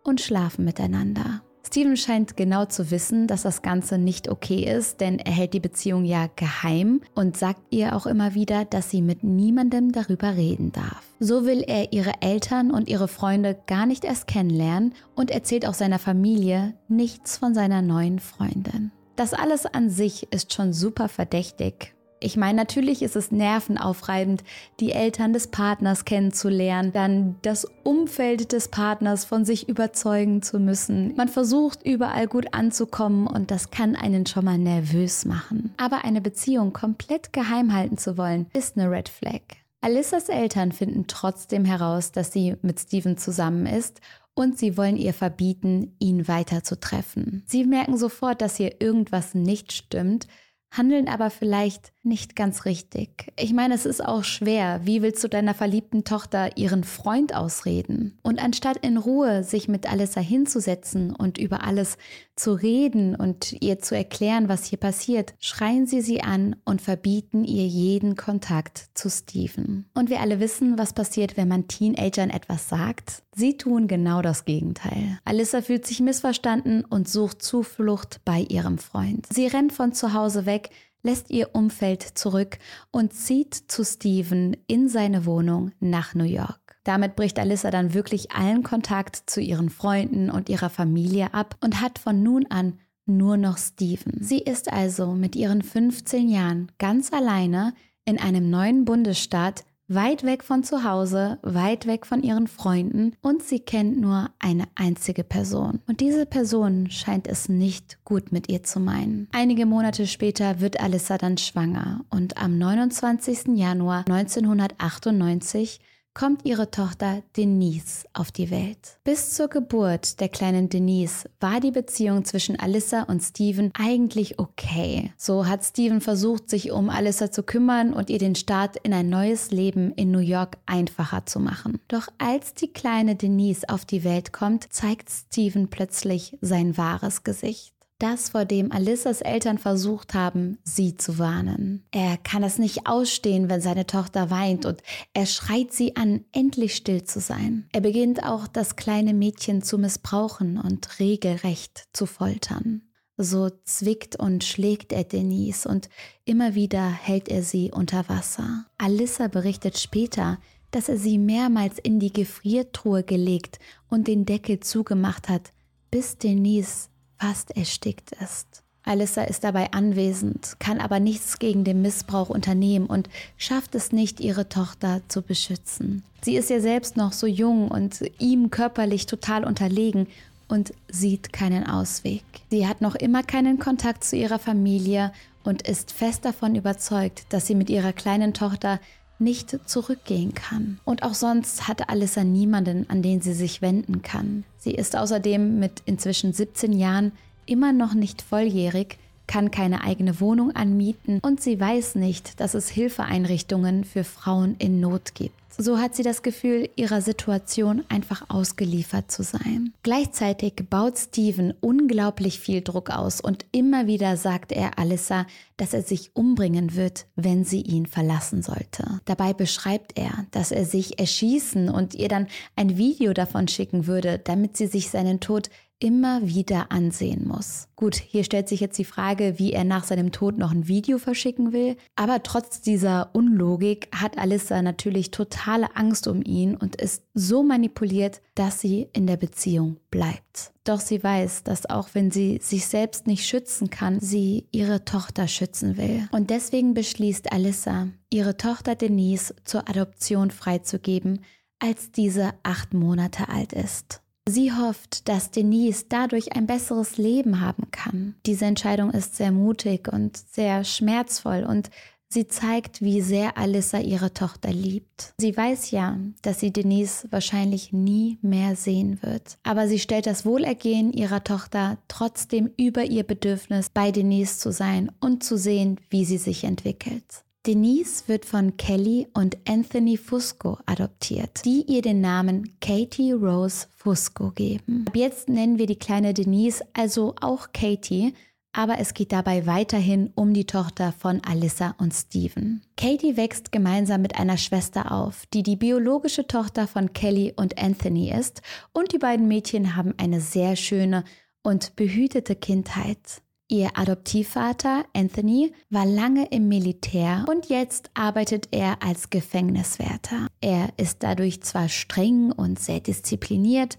und 0.05 0.21
schlafen 0.21 0.67
miteinander. 0.67 1.41
Steven 1.73 1.97
scheint 1.97 2.37
genau 2.37 2.67
zu 2.67 2.91
wissen, 2.91 3.27
dass 3.27 3.45
das 3.45 3.63
Ganze 3.63 3.97
nicht 3.97 4.29
okay 4.29 4.71
ist, 4.71 5.01
denn 5.01 5.19
er 5.19 5.33
hält 5.33 5.55
die 5.55 5.59
Beziehung 5.59 6.05
ja 6.05 6.29
geheim 6.37 7.01
und 7.15 7.39
sagt 7.39 7.63
ihr 7.71 7.97
auch 7.97 8.05
immer 8.05 8.35
wieder, 8.35 8.67
dass 8.67 8.91
sie 8.91 9.01
mit 9.01 9.25
niemandem 9.25 9.91
darüber 9.91 10.37
reden 10.37 10.73
darf. 10.73 11.03
So 11.19 11.47
will 11.47 11.65
er 11.67 11.95
ihre 11.95 12.13
Eltern 12.21 12.73
und 12.73 12.91
ihre 12.91 13.09
Freunde 13.09 13.59
gar 13.67 13.87
nicht 13.87 14.05
erst 14.05 14.27
kennenlernen 14.27 14.93
und 15.15 15.31
erzählt 15.31 15.67
auch 15.67 15.73
seiner 15.73 15.99
Familie 15.99 16.75
nichts 16.89 17.39
von 17.39 17.55
seiner 17.55 17.81
neuen 17.81 18.19
Freundin. 18.19 18.93
Das 19.17 19.33
alles 19.33 19.65
an 19.65 19.89
sich 19.89 20.31
ist 20.31 20.53
schon 20.53 20.75
super 20.75 21.09
verdächtig 21.09 21.95
ich 22.23 22.37
meine, 22.37 22.57
natürlich 22.57 23.03
ist 23.03 23.17
es 23.17 23.33
nervenaufreibend, 23.33 24.45
die 24.81 24.93
Eltern 24.93 25.33
des 25.33 25.49
Partners 25.49 26.05
kennenzulernen, 26.05 26.93
dann 26.93 27.37
das 27.43 27.67
Umfeld 27.83 28.53
des 28.53 28.69
Partners 28.69 29.25
von 29.25 29.45
sich 29.45 29.69
überzeugen 29.69 30.43
zu 30.43 30.59
müssen. 30.59 31.15
Man 31.17 31.29
versucht 31.29 31.85
überall 31.85 32.29
gut 32.29 32.47
anzukommen 32.53 33.27
und 33.27 33.51
das 33.51 33.71
kann 33.71 33.97
einen 33.97 34.27
schon 34.27 34.45
mal 34.45 34.59
nervös 34.59 35.25
machen. 35.25 35.75
Aber 35.77 36.05
eine 36.05 36.21
Beziehung 36.21 36.73
komplett 36.73 37.33
geheim 37.33 37.75
halten 37.75 37.99
zu 37.99 38.17
wollen, 38.17 38.47
ist 38.53 38.77
eine 38.77 38.91
Red 38.91 39.09
Flag. 39.09 39.41
Alissas 39.81 40.29
Eltern 40.29 40.71
finden 40.71 41.07
trotzdem 41.09 41.65
heraus, 41.65 42.13
dass 42.13 42.33
sie 42.33 42.55
mit 42.63 42.79
Steven 42.79 43.19
zusammen 43.19 43.67
ist 43.67 44.01
und 44.35 44.57
sie 44.57 44.77
wollen 44.77 44.97
ihr 44.97 45.13
verbieten, 45.13 45.97
ihn 45.99 46.29
weiter 46.29 46.63
zu 46.63 46.79
treffen. 46.79 47.43
Sie 47.47 47.65
merken 47.65 47.97
sofort, 47.97 48.41
dass 48.41 48.57
hier 48.57 48.81
irgendwas 48.81 49.35
nicht 49.35 49.73
stimmt 49.73 50.29
handeln 50.73 51.07
aber 51.07 51.31
vielleicht 51.31 51.93
nicht 52.05 52.35
ganz 52.35 52.65
richtig. 52.65 53.33
Ich 53.39 53.53
meine, 53.53 53.75
es 53.75 53.87
ist 53.87 54.05
auch 54.05 54.25
schwer. 54.25 54.81
Wie 54.85 55.03
willst 55.03 55.23
du 55.23 55.29
deiner 55.29 55.55
verliebten 55.55 56.05
Tochter 56.05 56.57
ihren 56.57 56.85
Freund 56.85 57.35
ausreden? 57.35 58.19
Und 58.23 58.43
anstatt 58.43 58.79
in 58.79 58.97
Ruhe 58.97 59.45
sich 59.45 59.69
mit 59.69 59.91
Alissa 59.91 60.21
hinzusetzen 60.21 61.15
und 61.15 61.39
über 61.39 61.65
alles 61.65 61.99
zu 62.35 62.55
reden 62.55 63.15
und 63.15 63.55
ihr 63.61 63.79
zu 63.79 63.95
erklären, 63.95 64.49
was 64.49 64.65
hier 64.65 64.79
passiert, 64.79 65.35
schreien 65.39 65.87
sie 65.87 66.01
sie 66.01 66.23
an 66.23 66.57
und 66.65 66.83
verbieten 66.83 67.45
ihr 67.45 67.67
jeden 67.67 68.17
Kontakt 68.17 68.89
zu 68.95 69.09
Steven. 69.09 69.87
Und 69.95 70.11
wir 70.11 70.21
alle 70.21 70.41
wissen, 70.41 70.79
was 70.79 70.95
passiert, 70.95 71.37
wenn 71.37 71.49
man 71.49 71.69
Teenagern 71.69 72.31
etwas 72.31 72.69
sagt. 72.69 73.23
Sie 73.35 73.57
tun 73.57 73.87
genau 73.87 74.23
das 74.23 74.45
Gegenteil. 74.45 75.19
Alissa 75.25 75.63
fühlt 75.63 75.87
sich 75.87 76.01
missverstanden 76.01 76.85
und 76.85 77.09
sucht 77.09 77.43
Zuflucht 77.43 78.21
bei 78.25 78.41
ihrem 78.41 78.79
Freund. 78.79 79.27
Sie 79.31 79.47
rennt 79.47 79.73
von 79.73 79.93
zu 79.93 80.13
Hause 80.13 80.47
weg, 80.47 80.71
lässt 81.03 81.31
ihr 81.31 81.55
Umfeld 81.55 82.03
zurück 82.03 82.59
und 82.91 83.13
zieht 83.13 83.55
zu 83.55 83.85
Steven 83.85 84.57
in 84.67 84.89
seine 84.89 85.27
Wohnung 85.27 85.73
nach 85.81 86.15
New 86.15 86.25
York. 86.25 86.77
Damit 86.85 87.17
bricht 87.17 87.39
Alyssa 87.39 87.71
dann 87.71 87.95
wirklich 87.95 88.33
allen 88.33 88.63
Kontakt 88.63 89.23
zu 89.27 89.41
ihren 89.41 89.71
Freunden 89.71 90.31
und 90.31 90.49
ihrer 90.49 90.71
Familie 90.71 91.33
ab 91.33 91.57
und 91.61 91.81
hat 91.81 91.99
von 91.99 92.23
nun 92.23 92.47
an 92.47 92.79
nur 93.07 93.37
noch 93.37 93.59
Steven. 93.59 94.19
Sie 94.21 94.39
ist 94.39 94.73
also 94.73 95.13
mit 95.13 95.37
ihren 95.37 95.63
15 95.63 96.29
Jahren 96.29 96.71
ganz 96.79 97.13
alleine 97.13 97.75
in 98.05 98.19
einem 98.19 98.51
neuen 98.51 98.85
Bundesstaat 98.85 99.65
weit 99.95 100.25
weg 100.25 100.43
von 100.43 100.65
zu 100.65 100.85
Hause, 100.85 101.39
weit 101.43 101.87
weg 101.87 102.07
von 102.07 102.23
ihren 102.23 102.47
Freunden 102.47 103.15
und 103.21 103.43
sie 103.43 103.61
kennt 103.61 104.01
nur 104.01 104.31
eine 104.39 104.65
einzige 104.75 105.25
Person. 105.25 105.81
Und 105.87 106.01
diese 106.01 106.27
Person 106.27 106.91
scheint 106.91 107.27
es 107.27 107.49
nicht 107.49 107.99
gut 108.05 108.33
mit 108.33 108.49
ihr 108.49 108.63
zu 108.63 108.81
meinen. 108.81 109.29
Einige 109.33 109.67
Monate 109.67 110.07
später 110.07 110.61
wird 110.61 110.81
Alyssa 110.81 111.19
dann 111.19 111.39
schwanger 111.39 112.05
und 112.11 112.37
am 112.37 112.59
29. 112.59 113.57
Januar 113.57 114.05
1998 114.09 115.81
kommt 116.15 116.45
ihre 116.45 116.71
Tochter 116.71 117.23
Denise 117.37 118.07
auf 118.13 118.31
die 118.31 118.51
Welt. 118.51 118.99
Bis 119.05 119.35
zur 119.35 119.49
Geburt 119.49 120.21
der 120.21 120.29
kleinen 120.29 120.69
Denise 120.69 121.29
war 121.41 121.61
die 121.61 121.71
Beziehung 121.71 122.25
zwischen 122.25 122.59
Alyssa 122.59 123.03
und 123.05 123.23
Steven 123.23 123.71
eigentlich 123.75 124.39
okay. 124.39 125.13
So 125.17 125.47
hat 125.47 125.65
Steven 125.65 126.01
versucht, 126.01 126.51
sich 126.51 126.71
um 126.71 126.91
Alyssa 126.91 127.31
zu 127.31 127.43
kümmern 127.43 127.93
und 127.93 128.11
ihr 128.11 128.19
den 128.19 128.35
Start 128.35 128.77
in 128.77 128.93
ein 128.93 129.09
neues 129.09 129.51
Leben 129.51 129.93
in 129.93 130.11
New 130.11 130.19
York 130.19 130.59
einfacher 130.67 131.27
zu 131.27 131.41
machen. 131.41 131.79
Doch 131.89 132.09
als 132.19 132.55
die 132.55 132.73
kleine 132.73 133.17
Denise 133.17 133.69
auf 133.69 133.85
die 133.85 134.05
Welt 134.05 134.33
kommt, 134.33 134.73
zeigt 134.73 135.11
Steven 135.11 135.69
plötzlich 135.69 136.37
sein 136.41 136.77
wahres 136.77 137.25
Gesicht 137.25 137.72
das, 138.03 138.31
vor 138.31 138.45
dem 138.45 138.73
Alissas 138.73 139.21
Eltern 139.21 139.59
versucht 139.59 140.15
haben, 140.15 140.59
sie 140.65 140.97
zu 140.97 141.19
warnen. 141.19 141.85
Er 141.93 142.17
kann 142.17 142.43
es 142.43 142.59
nicht 142.59 142.87
ausstehen, 142.87 143.49
wenn 143.49 143.61
seine 143.61 143.87
Tochter 143.87 144.31
weint 144.31 144.67
und 144.67 144.83
er 145.15 145.27
schreit 145.27 145.73
sie 145.73 145.97
an, 145.97 146.25
endlich 146.33 146.75
still 146.75 147.05
zu 147.05 147.21
sein. 147.21 147.69
Er 147.73 147.81
beginnt 147.81 148.25
auch, 148.25 148.47
das 148.49 148.77
kleine 148.77 149.15
Mädchen 149.15 149.63
zu 149.63 149.79
missbrauchen 149.79 150.59
und 150.59 150.99
regelrecht 150.99 151.85
zu 151.93 152.07
foltern. 152.07 152.83
So 153.17 153.51
zwickt 153.65 154.17
und 154.17 154.43
schlägt 154.43 154.93
er 154.93 155.05
Denise 155.05 155.69
und 155.69 155.89
immer 156.25 156.55
wieder 156.55 156.91
hält 156.91 157.29
er 157.29 157.43
sie 157.43 157.71
unter 157.71 158.09
Wasser. 158.09 158.67
Alissa 158.79 159.29
berichtet 159.29 159.79
später, 159.79 160.39
dass 160.73 160.89
er 160.89 160.97
sie 160.97 161.19
mehrmals 161.19 161.79
in 161.79 162.01
die 162.01 162.13
Gefriertruhe 162.13 163.05
gelegt 163.05 163.59
und 163.89 164.09
den 164.09 164.25
Deckel 164.25 164.61
zugemacht 164.61 165.29
hat, 165.29 165.53
bis 165.91 166.17
Denise 166.17 166.89
fast 167.23 167.57
erstickt 167.57 168.11
ist. 168.21 168.65
Alyssa 168.83 169.23
ist 169.23 169.45
dabei 169.45 169.71
anwesend, 169.73 170.57
kann 170.59 170.81
aber 170.81 170.99
nichts 170.99 171.39
gegen 171.39 171.63
den 171.63 171.81
Missbrauch 171.81 172.31
unternehmen 172.31 172.87
und 172.87 173.09
schafft 173.37 173.77
es 173.77 173.93
nicht, 173.93 174.19
ihre 174.19 174.49
Tochter 174.49 175.03
zu 175.07 175.23
beschützen. 175.23 176.03
Sie 176.23 176.37
ist 176.37 176.51
ja 176.51 176.59
selbst 176.59 176.97
noch 176.97 177.13
so 177.13 177.29
jung 177.29 177.69
und 177.69 178.01
ihm 178.19 178.51
körperlich 178.51 179.07
total 179.07 179.45
unterlegen 179.45 180.09
und 180.49 180.73
sieht 180.91 181.33
keinen 181.33 181.65
Ausweg. 181.65 182.25
Sie 182.51 182.67
hat 182.67 182.81
noch 182.81 182.97
immer 182.97 183.23
keinen 183.23 183.61
Kontakt 183.61 184.03
zu 184.03 184.17
ihrer 184.17 184.41
Familie 184.41 185.13
und 185.45 185.63
ist 185.63 185.93
fest 185.93 186.25
davon 186.25 186.57
überzeugt, 186.57 187.27
dass 187.29 187.47
sie 187.47 187.55
mit 187.55 187.71
ihrer 187.71 187.93
kleinen 187.93 188.35
Tochter 188.35 188.81
nicht 189.23 189.59
zurückgehen 189.69 190.35
kann. 190.35 190.79
Und 190.85 191.03
auch 191.03 191.15
sonst 191.15 191.69
hatte 191.69 191.89
Alissa 191.89 192.25
niemanden, 192.25 192.87
an 192.89 193.03
den 193.03 193.21
sie 193.21 193.35
sich 193.35 193.63
wenden 193.63 194.03
kann. 194.03 194.45
Sie 194.59 194.73
ist 194.73 194.97
außerdem 194.97 195.59
mit 195.59 195.83
inzwischen 195.87 196.33
17 196.33 196.73
Jahren 196.73 197.13
immer 197.47 197.73
noch 197.73 197.95
nicht 197.95 198.23
volljährig, 198.23 198.99
kann 199.27 199.51
keine 199.51 199.85
eigene 199.85 200.21
Wohnung 200.21 200.55
anmieten 200.55 201.21
und 201.23 201.41
sie 201.41 201.59
weiß 201.59 201.95
nicht, 201.95 202.41
dass 202.41 202.55
es 202.55 202.69
Hilfeeinrichtungen 202.69 203.85
für 203.85 204.05
Frauen 204.05 204.57
in 204.59 204.81
Not 204.81 205.15
gibt. 205.15 205.43
So 205.59 205.79
hat 205.79 205.95
sie 205.95 206.03
das 206.03 206.23
Gefühl, 206.23 206.71
ihrer 206.77 207.03
Situation 207.03 207.85
einfach 207.89 208.25
ausgeliefert 208.29 209.11
zu 209.11 209.23
sein. 209.23 209.73
Gleichzeitig 209.83 210.55
baut 210.71 210.99
Steven 210.99 211.53
unglaublich 211.61 212.41
viel 212.41 212.63
Druck 212.63 212.91
aus 212.91 213.21
und 213.21 213.45
immer 213.53 213.87
wieder 213.87 214.17
sagt 214.17 214.53
er 214.53 214.79
Alyssa, 214.79 215.27
dass 215.59 215.75
er 215.75 215.83
sich 215.83 216.11
umbringen 216.15 216.75
wird, 216.75 217.07
wenn 217.17 217.45
sie 217.45 217.61
ihn 217.61 217.87
verlassen 217.87 218.43
sollte. 218.43 219.01
Dabei 219.05 219.35
beschreibt 219.35 219.99
er, 219.99 220.27
dass 220.31 220.53
er 220.53 220.65
sich 220.65 220.99
erschießen 220.99 221.69
und 221.69 221.95
ihr 221.95 222.09
dann 222.09 222.29
ein 222.57 222.79
Video 222.79 223.13
davon 223.13 223.47
schicken 223.47 223.87
würde, 223.87 224.19
damit 224.19 224.57
sie 224.57 224.67
sich 224.67 224.89
seinen 224.89 225.21
Tod 225.21 225.51
immer 225.83 226.25
wieder 226.25 226.71
ansehen 226.71 227.27
muss. 227.27 227.67
Gut, 227.75 227.97
hier 227.97 228.23
stellt 228.23 228.49
sich 228.49 228.61
jetzt 228.61 228.79
die 228.79 228.85
Frage, 228.85 229.41
wie 229.41 229.53
er 229.53 229.65
nach 229.65 229.83
seinem 229.83 230.13
Tod 230.13 230.39
noch 230.39 230.53
ein 230.53 230.69
Video 230.69 230.99
verschicken 230.99 231.53
will, 231.53 231.77
aber 231.97 232.23
trotz 232.23 232.61
dieser 232.61 233.11
Unlogik 233.15 233.89
hat 233.93 234.17
Alyssa 234.17 234.63
natürlich 234.63 235.11
totale 235.11 235.75
Angst 235.75 236.07
um 236.07 236.23
ihn 236.23 236.57
und 236.57 236.77
ist 236.77 237.03
so 237.15 237.43
manipuliert, 237.43 238.23
dass 238.37 238.61
sie 238.61 238.87
in 238.93 239.09
der 239.09 239.17
Beziehung 239.17 239.79
bleibt. 239.91 240.53
Doch 240.63 240.79
sie 240.79 241.03
weiß, 241.03 241.43
dass 241.43 241.69
auch 241.69 241.89
wenn 241.95 242.13
sie 242.13 242.39
sich 242.41 242.67
selbst 242.67 243.09
nicht 243.09 243.27
schützen 243.27 243.69
kann, 243.69 243.99
sie 243.99 244.47
ihre 244.53 244.85
Tochter 244.85 245.27
schützen 245.27 245.77
will. 245.77 246.09
Und 246.13 246.31
deswegen 246.31 246.75
beschließt 246.75 247.33
Alyssa, 247.33 247.89
ihre 248.09 248.37
Tochter 248.37 248.77
Denise 248.77 249.35
zur 249.43 249.69
Adoption 249.69 250.31
freizugeben, 250.31 251.25
als 251.59 251.91
diese 251.91 252.35
acht 252.45 252.73
Monate 252.73 253.29
alt 253.29 253.53
ist. 253.53 254.02
Sie 254.29 254.53
hofft, 254.53 255.09
dass 255.09 255.33
Denise 255.33 255.87
dadurch 255.89 256.37
ein 256.37 256.47
besseres 256.47 256.97
Leben 256.97 257.41
haben 257.41 257.71
kann. 257.73 258.15
Diese 258.25 258.45
Entscheidung 258.45 258.93
ist 258.93 259.17
sehr 259.17 259.33
mutig 259.33 259.89
und 259.93 260.17
sehr 260.17 260.63
schmerzvoll 260.63 261.45
und 261.45 261.71
Sie 262.13 262.29
zeigt, 262.29 262.83
wie 262.83 263.01
sehr 263.01 263.39
Alyssa 263.39 263.79
ihre 263.79 264.13
Tochter 264.13 264.53
liebt. 264.53 265.15
Sie 265.19 265.35
weiß 265.35 265.71
ja, 265.71 265.97
dass 266.21 266.41
sie 266.41 266.53
Denise 266.53 267.09
wahrscheinlich 267.11 267.73
nie 267.73 268.19
mehr 268.21 268.55
sehen 268.55 268.99
wird. 269.01 269.39
Aber 269.45 269.67
sie 269.67 269.79
stellt 269.79 270.05
das 270.05 270.27
Wohlergehen 270.27 270.93
ihrer 270.93 271.25
Tochter 271.25 271.79
trotzdem 271.89 272.51
über 272.59 272.85
ihr 272.85 273.05
Bedürfnis, 273.05 273.71
bei 273.71 273.93
Denise 273.93 274.39
zu 274.39 274.53
sein 274.53 274.93
und 275.01 275.25
zu 275.25 275.39
sehen, 275.39 275.81
wie 275.89 276.05
sie 276.05 276.19
sich 276.19 276.45
entwickelt. 276.45 277.25
Denise 277.45 278.05
wird 278.07 278.25
von 278.25 278.57
Kelly 278.57 279.09
und 279.15 279.37
Anthony 279.49 279.97
Fusco 279.97 280.59
adoptiert, 280.65 281.45
die 281.45 281.65
ihr 281.67 281.83
den 281.83 282.01
Namen 282.01 282.57
Katie 282.61 283.11
Rose 283.11 283.67
Fusco 283.77 284.31
geben. 284.31 284.85
Ab 284.87 284.95
jetzt 284.95 285.29
nennen 285.29 285.59
wir 285.59 285.67
die 285.67 285.79
kleine 285.79 286.15
Denise 286.15 286.65
also 286.73 287.17
auch 287.21 287.49
Katie, 287.53 288.15
aber 288.53 288.79
es 288.79 288.95
geht 288.95 289.11
dabei 289.11 289.45
weiterhin 289.45 290.13
um 290.15 290.35
die 290.35 290.47
Tochter 290.47 290.93
von 290.93 291.21
Alyssa 291.25 291.75
und 291.79 291.93
Steven. 291.93 292.63
Katie 292.77 293.17
wächst 293.17 293.51
gemeinsam 293.51 294.03
mit 294.03 294.21
einer 294.21 294.37
Schwester 294.37 294.93
auf, 294.93 295.27
die 295.35 295.43
die 295.43 295.57
biologische 295.57 296.29
Tochter 296.29 296.69
von 296.69 296.93
Kelly 296.93 297.33
und 297.35 297.59
Anthony 297.61 298.13
ist, 298.13 298.43
und 298.73 298.93
die 298.93 298.99
beiden 298.99 299.27
Mädchen 299.27 299.75
haben 299.75 299.95
eine 299.97 300.21
sehr 300.21 300.55
schöne 300.55 301.03
und 301.43 301.75
behütete 301.75 302.37
Kindheit. 302.37 303.22
Ihr 303.53 303.69
Adoptivvater 303.75 304.87
Anthony 304.95 305.53
war 305.69 305.85
lange 305.85 306.27
im 306.31 306.49
Militär 306.49 307.27
und 307.29 307.51
jetzt 307.51 307.91
arbeitet 307.93 308.49
er 308.51 308.83
als 308.83 309.11
Gefängniswärter. 309.11 310.29
Er 310.41 310.71
ist 310.79 311.03
dadurch 311.03 311.43
zwar 311.43 311.69
streng 311.69 312.33
und 312.33 312.59
sehr 312.59 312.81
diszipliniert, 312.81 313.77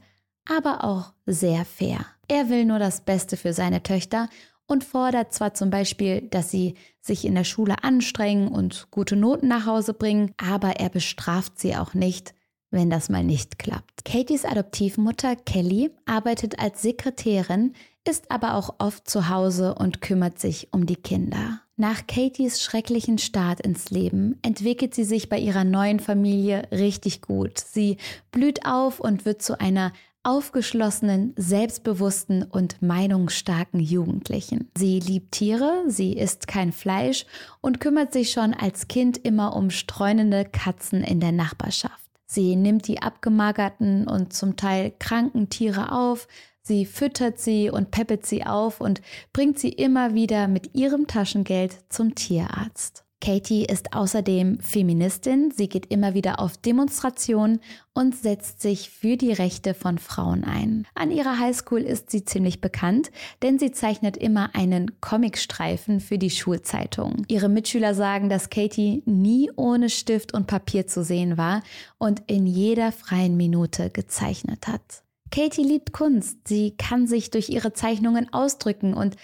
aber 0.47 0.83
auch 0.83 1.13
sehr 1.25 1.65
fair. 1.65 2.05
Er 2.27 2.49
will 2.49 2.65
nur 2.65 2.77
das 2.77 3.01
Beste 3.01 3.35
für 3.35 3.51
seine 3.51 3.81
Töchter 3.81 4.29
und 4.67 4.83
fordert 4.83 5.33
zwar 5.33 5.55
zum 5.55 5.71
Beispiel, 5.71 6.21
dass 6.21 6.51
sie 6.51 6.75
sich 7.01 7.25
in 7.25 7.33
der 7.33 7.43
Schule 7.43 7.83
anstrengen 7.83 8.49
und 8.49 8.89
gute 8.91 9.15
Noten 9.15 9.47
nach 9.47 9.65
Hause 9.65 9.95
bringen, 9.95 10.35
aber 10.37 10.79
er 10.79 10.89
bestraft 10.89 11.57
sie 11.57 11.75
auch 11.75 11.95
nicht, 11.95 12.35
wenn 12.69 12.91
das 12.91 13.09
mal 13.09 13.23
nicht 13.23 13.57
klappt. 13.57 14.05
Katies 14.05 14.45
Adoptivmutter 14.45 15.35
Kelly 15.35 15.89
arbeitet 16.05 16.59
als 16.59 16.83
Sekretärin, 16.83 17.73
ist 18.07 18.31
aber 18.31 18.55
auch 18.55 18.75
oft 18.79 19.09
zu 19.09 19.29
Hause 19.29 19.75
und 19.75 20.01
kümmert 20.01 20.39
sich 20.39 20.69
um 20.71 20.85
die 20.85 20.95
Kinder. 20.95 21.61
Nach 21.75 22.05
Katies 22.05 22.61
schrecklichen 22.61 23.17
Start 23.17 23.59
ins 23.59 23.89
Leben 23.89 24.37
entwickelt 24.43 24.93
sie 24.93 25.05
sich 25.05 25.29
bei 25.29 25.39
ihrer 25.39 25.63
neuen 25.63 25.99
Familie 25.99 26.67
richtig 26.71 27.21
gut. 27.21 27.57
Sie 27.57 27.97
blüht 28.31 28.65
auf 28.65 28.99
und 28.99 29.25
wird 29.25 29.41
zu 29.41 29.59
einer 29.59 29.91
aufgeschlossenen, 30.23 31.33
selbstbewussten 31.35 32.43
und 32.43 32.81
meinungsstarken 32.81 33.79
Jugendlichen. 33.79 34.69
Sie 34.77 34.99
liebt 34.99 35.33
Tiere, 35.33 35.83
sie 35.87 36.13
isst 36.13 36.47
kein 36.47 36.71
Fleisch 36.71 37.25
und 37.59 37.79
kümmert 37.79 38.13
sich 38.13 38.31
schon 38.31 38.53
als 38.53 38.87
Kind 38.87 39.17
immer 39.17 39.55
um 39.55 39.69
streunende 39.69 40.45
Katzen 40.45 41.03
in 41.03 41.19
der 41.19 41.33
Nachbarschaft. 41.33 41.99
Sie 42.25 42.55
nimmt 42.55 42.87
die 42.87 43.01
abgemagerten 43.01 44.07
und 44.07 44.33
zum 44.33 44.55
Teil 44.55 44.93
kranken 44.97 45.49
Tiere 45.49 45.91
auf, 45.91 46.27
sie 46.63 46.85
füttert 46.85 47.39
sie 47.39 47.69
und 47.69 47.91
peppelt 47.91 48.25
sie 48.25 48.45
auf 48.45 48.81
und 48.81 49.01
bringt 49.31 49.59
sie 49.59 49.69
immer 49.69 50.13
wieder 50.13 50.47
mit 50.47 50.75
ihrem 50.75 51.07
Taschengeld 51.07 51.77
zum 51.89 52.15
Tierarzt. 52.15 53.03
Katie 53.23 53.63
ist 53.63 53.93
außerdem 53.93 54.59
Feministin. 54.59 55.49
Sie 55.49 55.69
geht 55.69 55.85
immer 55.85 56.13
wieder 56.13 56.41
auf 56.41 56.57
Demonstrationen 56.57 57.61
und 57.93 58.17
setzt 58.17 58.61
sich 58.61 58.89
für 58.89 59.15
die 59.15 59.31
Rechte 59.31 59.73
von 59.73 59.97
Frauen 59.97 60.43
ein. 60.43 60.85
An 60.93 61.09
ihrer 61.09 61.39
Highschool 61.39 61.83
ist 61.83 62.11
sie 62.11 62.25
ziemlich 62.25 62.59
bekannt, 62.59 63.11
denn 63.41 63.59
sie 63.59 63.71
zeichnet 63.71 64.17
immer 64.17 64.53
einen 64.55 64.99
Comicstreifen 64.99 66.01
für 66.01 66.17
die 66.17 66.31
Schulzeitung. 66.31 67.23
Ihre 67.29 67.47
Mitschüler 67.47 67.95
sagen, 67.95 68.27
dass 68.27 68.49
Katie 68.49 69.03
nie 69.05 69.49
ohne 69.55 69.89
Stift 69.89 70.33
und 70.33 70.47
Papier 70.47 70.87
zu 70.87 71.01
sehen 71.01 71.37
war 71.37 71.63
und 71.97 72.23
in 72.27 72.45
jeder 72.45 72.91
freien 72.91 73.37
Minute 73.37 73.89
gezeichnet 73.89 74.67
hat. 74.67 75.02
Katie 75.33 75.63
liebt 75.63 75.93
Kunst. 75.93 76.47
Sie 76.47 76.77
kann 76.77 77.07
sich 77.07 77.31
durch 77.31 77.49
ihre 77.49 77.73
Zeichnungen 77.73 78.31
ausdrücken 78.31 78.93
und 78.93 79.15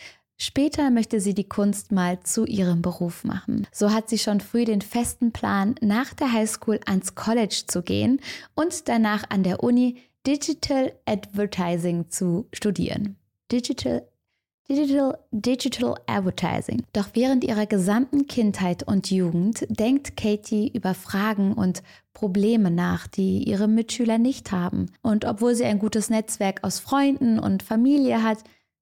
Später 0.42 0.90
möchte 0.90 1.20
sie 1.20 1.34
die 1.34 1.50
Kunst 1.50 1.92
mal 1.92 2.22
zu 2.22 2.46
ihrem 2.46 2.82
Beruf 2.82 3.26
machen. 3.26 3.68
So 3.74 3.92
hat 3.92 4.08
sie 4.08 4.18
schon 4.18 4.40
früh 4.40 4.64
den 4.64 4.80
festen 4.80 5.34
Plan, 5.34 5.76
nach 5.82 6.14
der 6.14 6.32
Highschool 6.32 6.80
ans 6.86 7.14
College 7.14 7.64
zu 7.68 7.82
gehen 7.82 8.22
und 8.56 8.88
danach 8.88 9.26
an 9.30 9.44
der 9.44 9.62
Uni 9.62 9.98
Digital 10.26 10.94
Advertising 11.06 12.10
zu 12.10 12.48
studieren. 12.54 13.18
Digital 13.52 14.08
Digital, 14.70 15.18
Digital 15.32 15.96
Advertising. 16.06 16.84
Doch 16.94 17.10
während 17.14 17.44
ihrer 17.44 17.66
gesamten 17.66 18.28
Kindheit 18.28 18.84
und 18.84 19.10
Jugend 19.10 19.66
denkt 19.68 20.16
Katie 20.16 20.72
über 20.72 20.94
Fragen 20.94 21.54
und 21.54 21.82
Probleme 22.20 22.70
nach, 22.70 23.08
die 23.08 23.48
ihre 23.48 23.70
Mitschüler 23.70 24.18
nicht 24.18 24.52
haben. 24.52 24.88
Und 25.02 25.24
obwohl 25.24 25.56
sie 25.56 25.64
ein 25.64 25.80
gutes 25.80 26.10
Netzwerk 26.10 26.66
aus 26.66 26.80
Freunden 26.80 27.40
und 27.40 27.64
Familie 27.64 28.24
hat, 28.24 28.40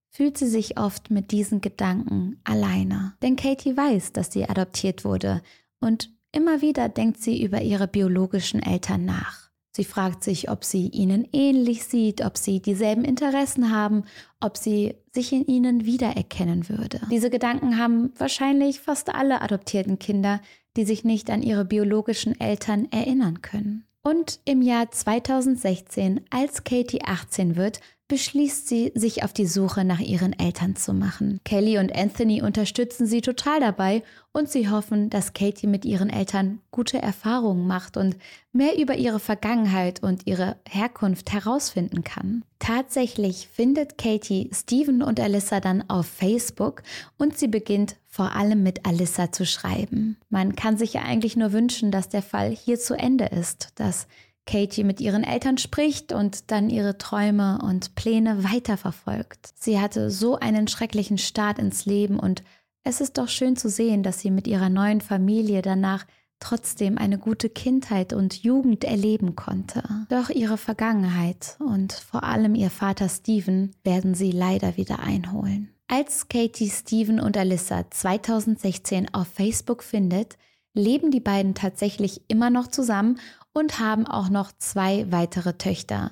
fühlt 0.09 0.39
sie 0.39 0.47
sich 0.47 0.79
oft 0.79 1.11
mit 1.11 1.29
diesen 1.29 1.61
Gedanken 1.61 2.39
alleine. 2.43 3.13
Denn 3.21 3.35
Katie 3.35 3.77
weiß, 3.77 4.11
dass 4.11 4.33
sie 4.33 4.49
adoptiert 4.49 5.05
wurde 5.05 5.43
und 5.79 6.09
immer 6.31 6.63
wieder 6.63 6.89
denkt 6.89 7.21
sie 7.21 7.43
über 7.43 7.61
ihre 7.61 7.87
biologischen 7.87 8.63
Eltern 8.63 9.05
nach. 9.05 9.51
Sie 9.69 9.85
fragt 9.85 10.23
sich, 10.23 10.49
ob 10.49 10.65
sie 10.65 10.87
ihnen 10.87 11.27
ähnlich 11.31 11.83
sieht, 11.83 12.25
ob 12.25 12.39
sie 12.39 12.59
dieselben 12.59 13.03
Interessen 13.03 13.71
haben, 13.71 14.05
ob 14.39 14.57
sie 14.57 14.95
sich 15.11 15.31
in 15.31 15.45
ihnen 15.45 15.85
wiedererkennen 15.85 16.69
würde. 16.69 17.01
Diese 17.11 17.29
Gedanken 17.29 17.77
haben 17.77 18.11
wahrscheinlich 18.17 18.79
fast 18.79 19.13
alle 19.13 19.43
adoptierten 19.43 19.99
Kinder, 19.99 20.41
die 20.77 20.85
sich 20.85 21.03
nicht 21.03 21.29
an 21.29 21.43
ihre 21.43 21.65
biologischen 21.65 22.39
Eltern 22.39 22.87
erinnern 22.91 23.41
können. 23.41 23.83
Und 24.03 24.39
im 24.45 24.61
Jahr 24.61 24.89
2016, 24.89 26.21
als 26.29 26.63
Katie 26.63 27.01
18 27.03 27.57
wird, 27.57 27.81
beschließt 28.07 28.67
sie, 28.67 28.91
sich 28.95 29.23
auf 29.23 29.33
die 29.33 29.47
Suche 29.47 29.83
nach 29.83 29.99
ihren 29.99 30.37
Eltern 30.37 30.75
zu 30.75 30.93
machen. 30.93 31.41
Kelly 31.43 31.77
und 31.77 31.93
Anthony 31.93 32.41
unterstützen 32.41 33.05
sie 33.05 33.21
total 33.21 33.59
dabei 33.59 34.03
und 34.31 34.49
sie 34.49 34.69
hoffen, 34.69 35.09
dass 35.09 35.33
Katie 35.33 35.67
mit 35.67 35.83
ihren 35.83 36.09
Eltern 36.09 36.59
gute 36.71 37.01
Erfahrungen 37.01 37.67
macht 37.67 37.97
und 37.97 38.15
mehr 38.53 38.79
über 38.79 38.95
ihre 38.95 39.19
Vergangenheit 39.19 40.01
und 40.01 40.25
ihre 40.25 40.55
Herkunft 40.69 41.33
herausfinden 41.33 42.03
kann. 42.03 42.43
Tatsächlich 42.59 43.49
findet 43.51 43.97
Katie 43.97 44.49
Steven 44.53 45.03
und 45.03 45.19
Alyssa 45.19 45.59
dann 45.59 45.89
auf 45.89 46.05
Facebook 46.05 46.83
und 47.17 47.37
sie 47.37 47.47
beginnt 47.49 47.97
vor 48.17 48.35
allem 48.35 48.63
mit 48.63 48.83
Alyssa 48.87 49.31
zu 49.31 49.45
schreiben. 49.45 50.17
Man 50.31 50.55
kann 50.55 50.75
sich 50.75 50.93
ja 50.93 51.03
eigentlich 51.03 51.35
nur 51.35 51.53
wünschen, 51.53 51.91
dass 51.91 52.09
der 52.09 52.23
Fall 52.23 52.49
hier 52.49 52.79
zu 52.79 52.95
Ende 52.95 53.25
ist, 53.25 53.73
dass 53.75 54.07
Katie 54.47 54.83
mit 54.83 54.99
ihren 54.99 55.23
Eltern 55.23 55.59
spricht 55.59 56.13
und 56.13 56.49
dann 56.49 56.71
ihre 56.71 56.97
Träume 56.97 57.59
und 57.61 57.93
Pläne 57.93 58.43
weiterverfolgt. 58.43 59.51
Sie 59.53 59.79
hatte 59.79 60.09
so 60.09 60.35
einen 60.35 60.67
schrecklichen 60.67 61.19
Start 61.19 61.59
ins 61.59 61.85
Leben 61.85 62.17
und 62.17 62.41
es 62.83 63.01
ist 63.01 63.19
doch 63.19 63.29
schön 63.29 63.55
zu 63.55 63.69
sehen, 63.69 64.01
dass 64.01 64.19
sie 64.19 64.31
mit 64.31 64.47
ihrer 64.47 64.69
neuen 64.69 65.01
Familie 65.01 65.61
danach 65.61 66.07
trotzdem 66.39 66.97
eine 66.97 67.19
gute 67.19 67.49
Kindheit 67.49 68.13
und 68.13 68.41
Jugend 68.41 68.83
erleben 68.83 69.35
konnte. 69.35 69.83
Doch 70.09 70.31
ihre 70.31 70.57
Vergangenheit 70.57 71.55
und 71.59 71.93
vor 71.93 72.23
allem 72.23 72.55
ihr 72.55 72.71
Vater 72.71 73.09
Steven 73.09 73.75
werden 73.83 74.15
sie 74.15 74.31
leider 74.31 74.75
wieder 74.75 75.01
einholen. 75.01 75.76
Als 75.89 76.27
Katie 76.27 76.69
Steven 76.69 77.21
und 77.21 77.37
Alyssa 77.37 77.89
2016 77.89 79.13
auf 79.13 79.29
Facebook 79.29 79.81
findet, 79.81 80.37
leben 80.73 81.11
die 81.11 81.21
beiden 81.21 81.55
tatsächlich 81.55 82.21
immer 82.27 82.49
noch 82.49 82.67
zusammen 82.67 83.21
und 83.53 83.79
haben 83.79 84.05
auch 84.05 84.27
noch 84.27 84.51
zwei 84.57 85.09
weitere 85.13 85.53
Töchter. 85.53 86.11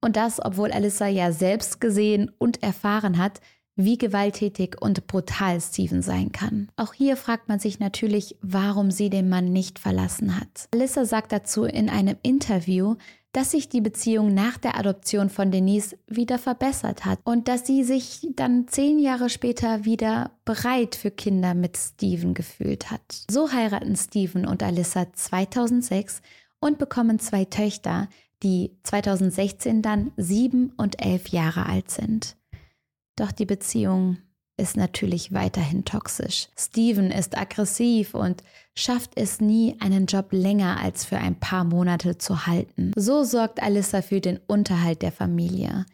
Und 0.00 0.14
das, 0.14 0.38
obwohl 0.44 0.70
Alyssa 0.70 1.08
ja 1.08 1.32
selbst 1.32 1.80
gesehen 1.80 2.30
und 2.38 2.62
erfahren 2.62 3.18
hat, 3.18 3.40
wie 3.74 3.98
gewalttätig 3.98 4.76
und 4.80 5.08
brutal 5.08 5.60
Steven 5.60 6.02
sein 6.02 6.30
kann. 6.30 6.68
Auch 6.76 6.94
hier 6.94 7.16
fragt 7.16 7.48
man 7.48 7.58
sich 7.58 7.80
natürlich, 7.80 8.36
warum 8.42 8.92
sie 8.92 9.10
den 9.10 9.28
Mann 9.28 9.52
nicht 9.52 9.80
verlassen 9.80 10.38
hat. 10.38 10.68
Alyssa 10.70 11.04
sagt 11.04 11.32
dazu 11.32 11.64
in 11.64 11.90
einem 11.90 12.16
Interview, 12.22 12.94
dass 13.36 13.50
sich 13.50 13.68
die 13.68 13.82
Beziehung 13.82 14.32
nach 14.32 14.56
der 14.56 14.78
Adoption 14.78 15.28
von 15.28 15.50
Denise 15.50 15.98
wieder 16.06 16.38
verbessert 16.38 17.04
hat 17.04 17.18
und 17.24 17.48
dass 17.48 17.66
sie 17.66 17.84
sich 17.84 18.26
dann 18.34 18.66
zehn 18.66 18.98
Jahre 18.98 19.28
später 19.28 19.84
wieder 19.84 20.30
bereit 20.46 20.94
für 20.94 21.10
Kinder 21.10 21.52
mit 21.52 21.76
Steven 21.76 22.32
gefühlt 22.32 22.90
hat. 22.90 23.02
So 23.30 23.52
heiraten 23.52 23.94
Steven 23.94 24.46
und 24.46 24.62
Alyssa 24.62 25.12
2006 25.12 26.22
und 26.60 26.78
bekommen 26.78 27.18
zwei 27.18 27.44
Töchter, 27.44 28.08
die 28.42 28.70
2016 28.84 29.82
dann 29.82 30.12
sieben 30.16 30.72
und 30.78 31.04
elf 31.04 31.28
Jahre 31.28 31.66
alt 31.66 31.90
sind. 31.90 32.38
Doch 33.16 33.32
die 33.32 33.44
Beziehung 33.44 34.16
ist 34.56 34.78
natürlich 34.78 35.34
weiterhin 35.34 35.84
toxisch. 35.84 36.48
Steven 36.56 37.10
ist 37.10 37.36
aggressiv 37.36 38.14
und 38.14 38.42
schafft 38.76 39.12
es 39.16 39.40
nie, 39.40 39.76
einen 39.80 40.06
Job 40.06 40.28
länger 40.30 40.78
als 40.80 41.04
für 41.04 41.18
ein 41.18 41.34
paar 41.34 41.64
Monate 41.64 42.18
zu 42.18 42.46
halten. 42.46 42.92
So 42.94 43.24
sorgt 43.24 43.62
Alyssa 43.62 44.02
für 44.02 44.20
den 44.20 44.38
Unterhalt 44.46 45.02
der 45.02 45.12
Familie. 45.12 45.86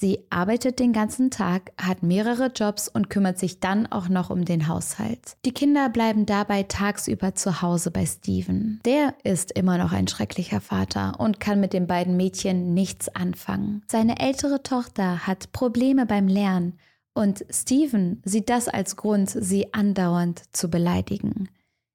Sie 0.00 0.20
arbeitet 0.30 0.78
den 0.78 0.94
ganzen 0.94 1.30
Tag, 1.30 1.72
hat 1.78 2.02
mehrere 2.02 2.46
Jobs 2.46 2.88
und 2.88 3.10
kümmert 3.10 3.38
sich 3.38 3.60
dann 3.60 3.86
auch 3.86 4.08
noch 4.08 4.30
um 4.30 4.46
den 4.46 4.66
Haushalt. 4.66 5.36
Die 5.44 5.52
Kinder 5.52 5.90
bleiben 5.90 6.24
dabei 6.24 6.62
tagsüber 6.62 7.34
zu 7.34 7.60
Hause 7.60 7.90
bei 7.90 8.06
Steven. 8.06 8.80
Der 8.86 9.12
ist 9.24 9.52
immer 9.52 9.76
noch 9.76 9.92
ein 9.92 10.08
schrecklicher 10.08 10.62
Vater 10.62 11.20
und 11.20 11.38
kann 11.38 11.60
mit 11.60 11.74
den 11.74 11.86
beiden 11.86 12.16
Mädchen 12.16 12.72
nichts 12.72 13.14
anfangen. 13.14 13.82
Seine 13.88 14.18
ältere 14.20 14.62
Tochter 14.62 15.26
hat 15.26 15.52
Probleme 15.52 16.06
beim 16.06 16.28
Lernen 16.28 16.78
und 17.12 17.44
Steven 17.50 18.22
sieht 18.24 18.48
das 18.48 18.68
als 18.68 18.96
Grund, 18.96 19.28
sie 19.28 19.74
andauernd 19.74 20.42
zu 20.56 20.70
beleidigen. 20.70 21.50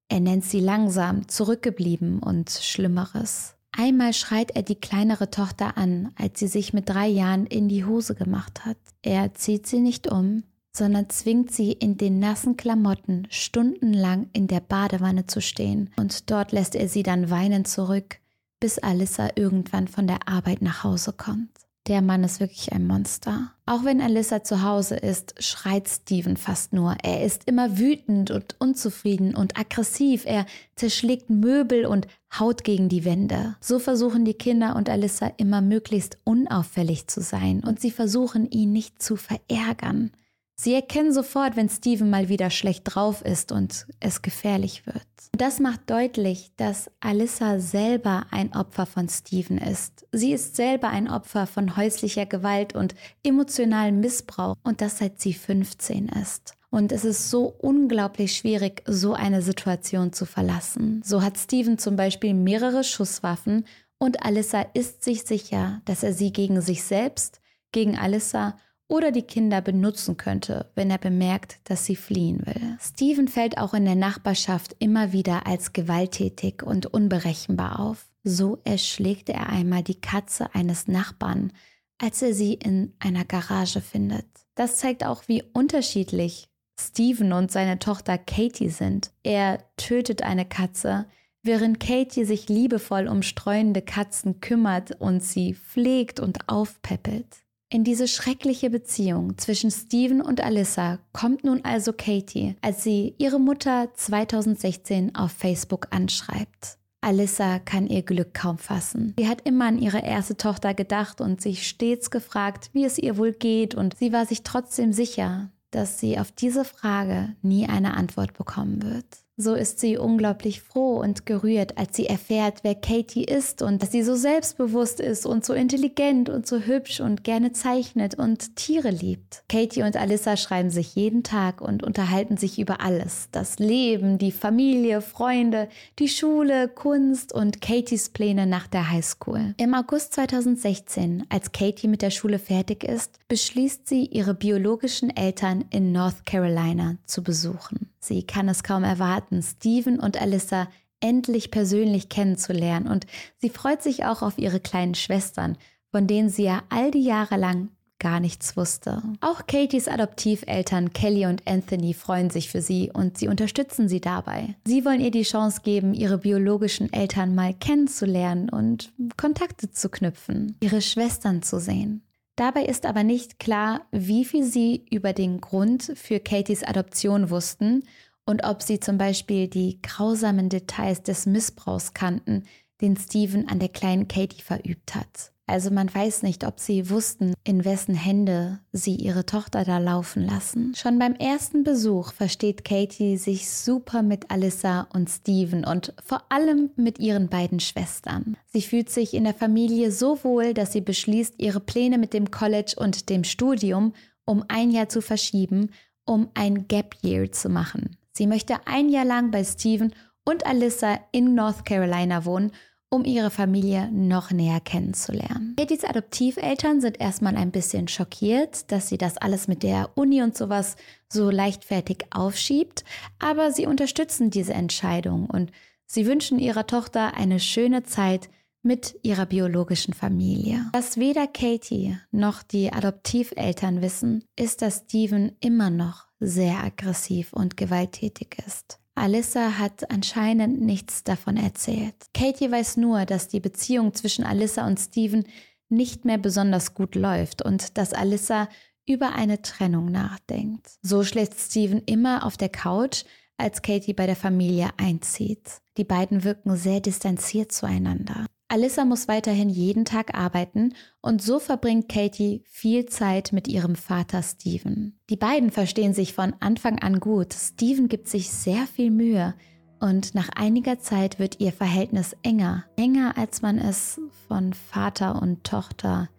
Er 0.07 0.19
nennt 0.19 0.45
sie 0.45 0.59
langsam, 0.59 1.27
zurückgeblieben 1.27 2.19
und 2.19 2.49
Schlimmeres. 2.49 3.55
Einmal 3.71 4.13
schreit 4.13 4.51
er 4.51 4.61
die 4.61 4.75
kleinere 4.75 5.29
Tochter 5.31 5.77
an, 5.77 6.11
als 6.15 6.39
sie 6.39 6.47
sich 6.47 6.73
mit 6.73 6.87
drei 6.87 7.07
Jahren 7.07 7.45
in 7.45 7.67
die 7.67 7.83
Hose 7.83 8.15
gemacht 8.15 8.65
hat. 8.65 8.77
Er 9.01 9.33
zieht 9.33 9.67
sie 9.67 9.79
nicht 9.79 10.09
um, 10.09 10.43
sondern 10.71 11.09
zwingt 11.09 11.51
sie 11.51 11.71
in 11.71 11.97
den 11.97 12.19
nassen 12.19 12.55
Klamotten 12.55 13.27
stundenlang 13.29 14.29
in 14.33 14.47
der 14.47 14.61
Badewanne 14.61 15.25
zu 15.25 15.41
stehen, 15.41 15.89
und 15.97 16.29
dort 16.31 16.51
lässt 16.51 16.75
er 16.75 16.87
sie 16.87 17.03
dann 17.03 17.29
weinend 17.29 17.67
zurück, 17.67 18.19
bis 18.59 18.79
Alissa 18.79 19.29
irgendwann 19.35 19.87
von 19.87 20.07
der 20.07 20.27
Arbeit 20.27 20.61
nach 20.61 20.83
Hause 20.83 21.13
kommt. 21.13 21.51
Der 21.87 22.01
Mann 22.01 22.23
ist 22.23 22.39
wirklich 22.39 22.73
ein 22.73 22.87
Monster. 22.87 23.51
Auch 23.67 23.83
wenn 23.83 24.01
Alyssa 24.01 24.43
zu 24.43 24.63
Hause 24.63 24.95
ist, 24.95 25.35
schreit 25.43 25.87
Steven 25.87 26.35
fast 26.35 26.73
nur. 26.73 26.95
Er 27.03 27.23
ist 27.23 27.43
immer 27.45 27.77
wütend 27.77 28.31
und 28.31 28.55
unzufrieden 28.57 29.35
und 29.35 29.59
aggressiv. 29.59 30.25
Er 30.25 30.47
zerschlägt 30.75 31.29
Möbel 31.29 31.85
und 31.85 32.07
haut 32.39 32.63
gegen 32.63 32.89
die 32.89 33.05
Wände. 33.05 33.55
So 33.61 33.77
versuchen 33.77 34.25
die 34.25 34.33
Kinder 34.33 34.75
und 34.75 34.89
Alyssa 34.89 35.31
immer 35.37 35.61
möglichst 35.61 36.17
unauffällig 36.23 37.05
zu 37.05 37.21
sein 37.21 37.63
und 37.63 37.79
sie 37.79 37.91
versuchen 37.91 38.49
ihn 38.49 38.73
nicht 38.73 39.03
zu 39.03 39.15
verärgern. 39.15 40.11
Sie 40.57 40.73
erkennen 40.73 41.11
sofort, 41.11 41.57
wenn 41.57 41.69
Steven 41.69 42.09
mal 42.09 42.29
wieder 42.29 42.49
schlecht 42.49 42.83
drauf 42.85 43.21
ist 43.21 43.51
und 43.51 43.87
es 43.99 44.21
gefährlich 44.21 44.85
wird. 44.85 45.05
Das 45.33 45.59
macht 45.59 45.89
deutlich, 45.89 46.51
dass 46.55 46.89
Alyssa 47.01 47.59
selber 47.59 48.27
ein 48.31 48.53
Opfer 48.55 48.85
von 48.85 49.09
Steven 49.09 49.57
ist. 49.57 50.07
Sie 50.13 50.31
ist 50.31 50.55
selber 50.55 50.89
ein 50.89 51.09
Opfer 51.09 51.45
von 51.45 51.75
häuslicher 51.75 52.25
Gewalt 52.25 52.73
und 52.73 52.95
emotionalem 53.21 53.99
Missbrauch 53.99 54.55
und 54.63 54.79
das 54.79 54.99
seit 54.99 55.19
sie 55.19 55.33
15 55.33 56.07
ist. 56.07 56.53
Und 56.69 56.93
es 56.93 57.03
ist 57.03 57.29
so 57.29 57.53
unglaublich 57.59 58.35
schwierig, 58.35 58.81
so 58.85 59.13
eine 59.13 59.41
Situation 59.41 60.13
zu 60.13 60.25
verlassen. 60.25 61.01
So 61.03 61.21
hat 61.21 61.37
Steven 61.37 61.77
zum 61.77 61.97
Beispiel 61.97 62.33
mehrere 62.33 62.83
Schusswaffen 62.83 63.65
und 63.97 64.25
Alyssa 64.25 64.61
ist 64.73 65.03
sich 65.03 65.23
sicher, 65.23 65.81
dass 65.85 66.03
er 66.03 66.13
sie 66.13 66.31
gegen 66.31 66.61
sich 66.61 66.83
selbst, 66.83 67.41
gegen 67.71 67.97
Alyssa 67.97 68.57
oder 68.87 69.11
die 69.11 69.23
Kinder 69.23 69.61
benutzen 69.61 70.17
könnte, 70.17 70.69
wenn 70.75 70.91
er 70.91 70.97
bemerkt, 70.97 71.59
dass 71.63 71.85
sie 71.85 71.95
fliehen 71.95 72.45
will. 72.45 72.77
Steven 72.79 73.27
fällt 73.27 73.57
auch 73.57 73.73
in 73.73 73.85
der 73.85 73.95
Nachbarschaft 73.95 74.75
immer 74.79 75.11
wieder 75.11 75.47
als 75.47 75.73
gewalttätig 75.73 76.61
und 76.63 76.85
unberechenbar 76.85 77.79
auf. 77.79 78.07
So 78.23 78.59
erschlägt 78.63 79.29
er 79.29 79.49
einmal 79.49 79.83
die 79.83 79.99
Katze 79.99 80.53
eines 80.53 80.87
Nachbarn, 80.87 81.51
als 81.97 82.21
er 82.21 82.33
sie 82.33 82.53
in 82.53 82.93
einer 82.99 83.25
Garage 83.25 83.81
findet. 83.81 84.25
Das 84.55 84.77
zeigt 84.77 85.05
auch, 85.05 85.27
wie 85.27 85.43
unterschiedlich 85.53 86.49
Steven 86.79 87.33
und 87.33 87.51
seine 87.51 87.79
Tochter 87.79 88.17
Katie 88.17 88.69
sind. 88.69 89.11
Er 89.23 89.59
tötet 89.77 90.23
eine 90.23 90.45
Katze, 90.45 91.05
während 91.41 91.79
Katie 91.79 92.25
sich 92.25 92.49
liebevoll 92.49 93.07
um 93.07 93.21
streunende 93.21 93.81
Katzen 93.81 94.41
kümmert 94.41 94.99
und 94.99 95.23
sie 95.23 95.53
pflegt 95.53 96.19
und 96.19 96.49
aufpäppelt. 96.49 97.44
In 97.69 97.83
diese 97.83 98.07
schreckliche 98.07 98.69
Beziehung 98.69 99.37
zwischen 99.37 99.71
Steven 99.71 100.21
und 100.21 100.41
Alyssa 100.41 100.99
kommt 101.13 101.43
nun 101.43 101.65
also 101.65 101.93
Katie, 101.93 102.55
als 102.61 102.83
sie 102.83 103.15
ihre 103.17 103.39
Mutter 103.39 103.89
2016 103.95 105.15
auf 105.15 105.31
Facebook 105.31 105.87
anschreibt. 105.89 106.77
Alyssa 107.01 107.59
kann 107.59 107.87
ihr 107.87 108.03
Glück 108.03 108.33
kaum 108.33 108.57
fassen. 108.57 109.13
Sie 109.17 109.27
hat 109.27 109.41
immer 109.41 109.65
an 109.65 109.79
ihre 109.79 109.99
erste 109.99 110.37
Tochter 110.37 110.73
gedacht 110.73 111.21
und 111.21 111.41
sich 111.41 111.67
stets 111.67 112.11
gefragt, 112.11 112.69
wie 112.73 112.85
es 112.85 112.97
ihr 112.97 113.17
wohl 113.17 113.31
geht, 113.31 113.75
und 113.75 113.97
sie 113.97 114.13
war 114.13 114.25
sich 114.25 114.43
trotzdem 114.43 114.93
sicher, 114.93 115.49
dass 115.71 115.99
sie 115.99 116.19
auf 116.19 116.31
diese 116.31 116.65
Frage 116.65 117.35
nie 117.41 117.67
eine 117.67 117.95
Antwort 117.95 118.33
bekommen 118.33 118.81
wird. 118.83 119.05
So 119.37 119.53
ist 119.53 119.81
sie 119.81 119.97
unglaublich 119.97 120.61
froh 120.61 120.97
und 121.01 121.25
gerührt, 121.25 121.77
als 121.77 121.97
sie 121.97 122.05
erfährt, 122.05 122.59
wer 122.63 122.73
Katie 122.73 123.25
ist 123.25 123.61
und 123.61 123.83
dass 123.83 123.91
sie 123.91 124.01
so 124.01 124.15
selbstbewusst 124.15 125.01
ist 125.01 125.25
und 125.25 125.43
so 125.43 125.51
intelligent 125.51 126.29
und 126.29 126.47
so 126.47 126.59
hübsch 126.59 127.01
und 127.01 127.25
gerne 127.25 127.51
zeichnet 127.51 128.15
und 128.15 128.55
Tiere 128.55 128.91
liebt. 128.91 129.43
Katie 129.49 129.83
und 129.83 129.97
Alyssa 129.97 130.37
schreiben 130.37 130.69
sich 130.69 130.95
jeden 130.95 131.23
Tag 131.23 131.59
und 131.59 131.83
unterhalten 131.83 132.37
sich 132.37 132.59
über 132.59 132.79
alles. 132.79 133.27
Das 133.33 133.59
Leben, 133.59 134.19
die 134.19 134.31
Familie, 134.31 135.01
Freunde, 135.01 135.67
die 135.99 136.07
Schule, 136.07 136.69
Kunst 136.69 137.33
und 137.33 137.59
Katies 137.59 138.11
Pläne 138.11 138.47
nach 138.47 138.67
der 138.67 138.89
Highschool. 138.89 139.53
Im 139.57 139.73
August 139.73 140.13
2016, 140.13 141.25
als 141.27 141.51
Katie 141.51 141.89
mit 141.89 142.01
der 142.01 142.11
Schule 142.11 142.39
fertig 142.39 142.85
ist, 142.85 143.19
beschließt 143.27 143.85
sie, 143.85 144.05
ihre 144.05 144.33
biologischen 144.33 145.09
Eltern 145.09 145.65
in 145.71 145.91
North 145.91 146.25
Carolina 146.25 146.95
zu 147.05 147.21
besuchen. 147.21 147.89
Sie 148.05 148.21
kann 148.21 148.47
es 148.49 148.61
kaum 148.61 148.83
erwarten, 148.83 149.24
Steven 149.41 149.99
und 149.99 150.21
Alyssa 150.21 150.67
endlich 150.99 151.51
persönlich 151.51 152.09
kennenzulernen 152.09 152.87
und 152.87 153.05
sie 153.37 153.49
freut 153.49 153.83
sich 153.83 154.05
auch 154.05 154.21
auf 154.21 154.37
ihre 154.37 154.59
kleinen 154.59 154.95
Schwestern, 154.95 155.57
von 155.91 156.07
denen 156.07 156.29
sie 156.29 156.43
ja 156.43 156.63
all 156.69 156.91
die 156.91 157.03
Jahre 157.03 157.37
lang 157.37 157.69
gar 157.99 158.19
nichts 158.19 158.57
wusste. 158.57 159.01
Auch 159.21 159.47
Katies 159.47 159.87
Adoptiveltern 159.87 160.93
Kelly 160.93 161.25
und 161.25 161.47
Anthony 161.47 161.93
freuen 161.93 162.29
sich 162.29 162.49
für 162.49 162.61
sie 162.61 162.91
und 162.93 163.17
sie 163.17 163.27
unterstützen 163.27 163.87
sie 163.87 164.01
dabei. 164.01 164.55
Sie 164.65 164.83
wollen 164.85 164.99
ihr 164.99 165.11
die 165.11 165.23
Chance 165.23 165.61
geben, 165.63 165.93
ihre 165.93 166.17
biologischen 166.17 166.91
Eltern 166.91 167.35
mal 167.35 167.53
kennenzulernen 167.53 168.49
und 168.49 168.91
Kontakte 169.17 169.71
zu 169.71 169.89
knüpfen, 169.89 170.57
ihre 170.59 170.81
Schwestern 170.81 171.41
zu 171.41 171.59
sehen. 171.59 172.01
Dabei 172.35 172.65
ist 172.65 172.85
aber 172.85 173.03
nicht 173.03 173.39
klar, 173.39 173.85
wie 173.91 174.25
viel 174.25 174.43
sie 174.43 174.85
über 174.91 175.13
den 175.13 175.39
Grund 175.39 175.93
für 175.95 176.19
Katies 176.19 176.63
Adoption 176.63 177.29
wussten 177.29 177.83
und 178.25 178.43
ob 178.43 178.61
sie 178.61 178.79
zum 178.79 178.97
Beispiel 178.97 179.47
die 179.47 179.81
grausamen 179.81 180.49
Details 180.49 181.03
des 181.03 181.25
Missbrauchs 181.25 181.93
kannten, 181.93 182.43
den 182.81 182.97
Steven 182.97 183.47
an 183.47 183.59
der 183.59 183.69
kleinen 183.69 184.07
Katie 184.07 184.41
verübt 184.41 184.95
hat. 184.95 185.31
Also 185.47 185.69
man 185.69 185.93
weiß 185.93 186.23
nicht, 186.23 186.43
ob 186.43 186.59
sie 186.59 186.89
wussten, 186.89 187.35
in 187.43 187.65
wessen 187.65 187.93
Hände 187.93 188.59
sie 188.71 188.95
ihre 188.95 189.27
Tochter 189.27 189.63
da 189.63 189.77
laufen 189.77 190.25
lassen. 190.25 190.73
Schon 190.75 190.97
beim 190.97 191.13
ersten 191.13 191.63
Besuch 191.63 192.13
versteht 192.13 192.65
Katie 192.65 193.17
sich 193.17 193.47
super 193.47 194.01
mit 194.01 194.31
Alyssa 194.31 194.87
und 194.91 195.07
Steven 195.07 195.63
und 195.63 195.93
vor 196.03 196.23
allem 196.29 196.71
mit 196.77 196.97
ihren 196.97 197.29
beiden 197.29 197.59
Schwestern. 197.59 198.37
Sie 198.47 198.63
fühlt 198.63 198.89
sich 198.89 199.13
in 199.13 199.25
der 199.25 199.35
Familie 199.35 199.91
so 199.91 200.23
wohl, 200.23 200.55
dass 200.55 200.73
sie 200.73 200.81
beschließt, 200.81 201.35
ihre 201.37 201.59
Pläne 201.59 201.99
mit 201.99 202.13
dem 202.13 202.31
College 202.31 202.73
und 202.77 203.09
dem 203.09 203.23
Studium 203.23 203.93
um 204.25 204.43
ein 204.47 204.71
Jahr 204.71 204.89
zu 204.89 205.01
verschieben, 205.01 205.69
um 206.05 206.29
ein 206.33 206.67
Gap 206.67 206.95
Year 207.03 207.31
zu 207.31 207.49
machen. 207.49 207.97
Sie 208.17 208.27
möchte 208.27 208.65
ein 208.65 208.87
Jahr 208.87 209.03
lang 209.03 209.29
bei 209.29 209.43
Steven 209.43 209.93
und 210.23 210.45
Alyssa 210.45 210.99
in 211.11 211.35
North 211.35 211.65
Carolina 211.65 212.23
wohnen 212.25 212.51
um 212.89 213.03
ihre 213.03 213.29
Familie 213.29 213.91
noch 213.91 214.31
näher 214.31 214.61
kennenzulernen. 214.61 215.55
Katys 215.57 215.83
Adoptiveltern 215.83 216.79
sind 216.79 217.01
erstmal 217.01 217.35
ein 217.35 217.51
bisschen 217.51 217.89
schockiert, 217.89 218.71
dass 218.71 218.87
sie 218.87 218.97
das 218.97 219.17
alles 219.17 219.49
mit 219.49 219.63
der 219.63 219.89
Uni 219.95 220.21
und 220.21 220.37
sowas 220.37 220.77
so 221.09 221.29
leichtfertig 221.29 222.05
aufschiebt, 222.11 222.85
aber 223.19 223.51
sie 223.51 223.65
unterstützen 223.65 224.29
diese 224.29 224.53
Entscheidung 224.53 225.29
und 225.29 225.51
sie 225.85 226.05
wünschen 226.05 226.39
ihrer 226.39 226.67
Tochter 226.67 227.15
eine 227.15 227.41
schöne 227.41 227.83
Zeit 227.83 228.29
mit 228.61 228.97
ihrer 229.03 229.25
biologischen 229.25 229.93
Familie. 229.93 230.65
Was 230.71 230.97
weder 230.97 231.27
Katie 231.27 231.97
noch 232.11 232.43
die 232.43 232.71
Adoptiveltern 232.71 233.81
wissen, 233.81 234.23
ist, 234.37 234.61
dass 234.61 234.83
Steven 234.85 235.35
immer 235.41 235.69
noch 235.69 236.04
sehr 236.19 236.63
aggressiv 236.63 237.33
und 237.33 237.57
gewalttätig 237.57 238.37
ist. 238.45 238.79
Alyssa 238.95 239.57
hat 239.57 239.91
anscheinend 239.91 240.61
nichts 240.61 241.03
davon 241.03 241.35
erzählt. 241.35 241.95
Katie 242.13 242.49
weiß 242.49 242.77
nur, 242.77 243.05
dass 243.05 243.27
die 243.27 243.41
Beziehung 243.41 243.93
zwischen 243.93 244.23
Alyssa 244.23 244.65
und 244.65 244.79
Steven 244.79 245.25
nicht 245.67 246.05
mehr 246.05 246.17
besonders 246.17 246.73
gut 246.73 246.95
läuft 246.95 247.41
und 247.41 247.77
dass 247.77 247.93
Alyssa 247.93 248.47
über 248.87 249.13
eine 249.13 249.41
Trennung 249.41 249.91
nachdenkt. 249.91 250.67
So 250.81 251.03
schläft 251.03 251.39
Steven 251.39 251.81
immer 251.85 252.25
auf 252.25 252.37
der 252.37 252.49
Couch, 252.49 253.03
als 253.37 253.61
Katie 253.61 253.93
bei 253.93 254.05
der 254.05 254.15
Familie 254.15 254.69
einzieht. 254.77 255.61
Die 255.77 255.83
beiden 255.83 256.23
wirken 256.23 256.55
sehr 256.55 256.79
distanziert 256.79 257.51
zueinander. 257.51 258.27
Alyssa 258.47 258.85
muss 258.85 259.07
weiterhin 259.07 259.49
jeden 259.49 259.85
Tag 259.85 260.15
arbeiten 260.15 260.73
und 261.01 261.21
so 261.21 261.39
verbringt 261.39 261.89
Katie 261.89 262.43
viel 262.45 262.85
Zeit 262.85 263.33
mit 263.33 263.47
ihrem 263.47 263.75
Vater 263.75 264.21
Steven. 264.21 264.99
Die 265.09 265.17
beiden 265.17 265.49
verstehen 265.49 265.93
sich 265.93 266.13
von 266.13 266.33
Anfang 266.39 266.79
an 266.79 266.99
gut. 266.99 267.33
Steven 267.33 267.87
gibt 267.87 268.07
sich 268.07 268.29
sehr 268.29 268.67
viel 268.67 268.91
Mühe 268.91 269.33
und 269.79 270.13
nach 270.13 270.29
einiger 270.35 270.79
Zeit 270.79 271.17
wird 271.17 271.39
ihr 271.39 271.51
Verhältnis 271.51 272.15
enger, 272.21 272.65
enger 272.77 273.17
als 273.17 273.41
man 273.41 273.57
es 273.57 273.99
von 274.27 274.53
Vater 274.53 275.21
und 275.21 275.43
Tochter 275.43 276.09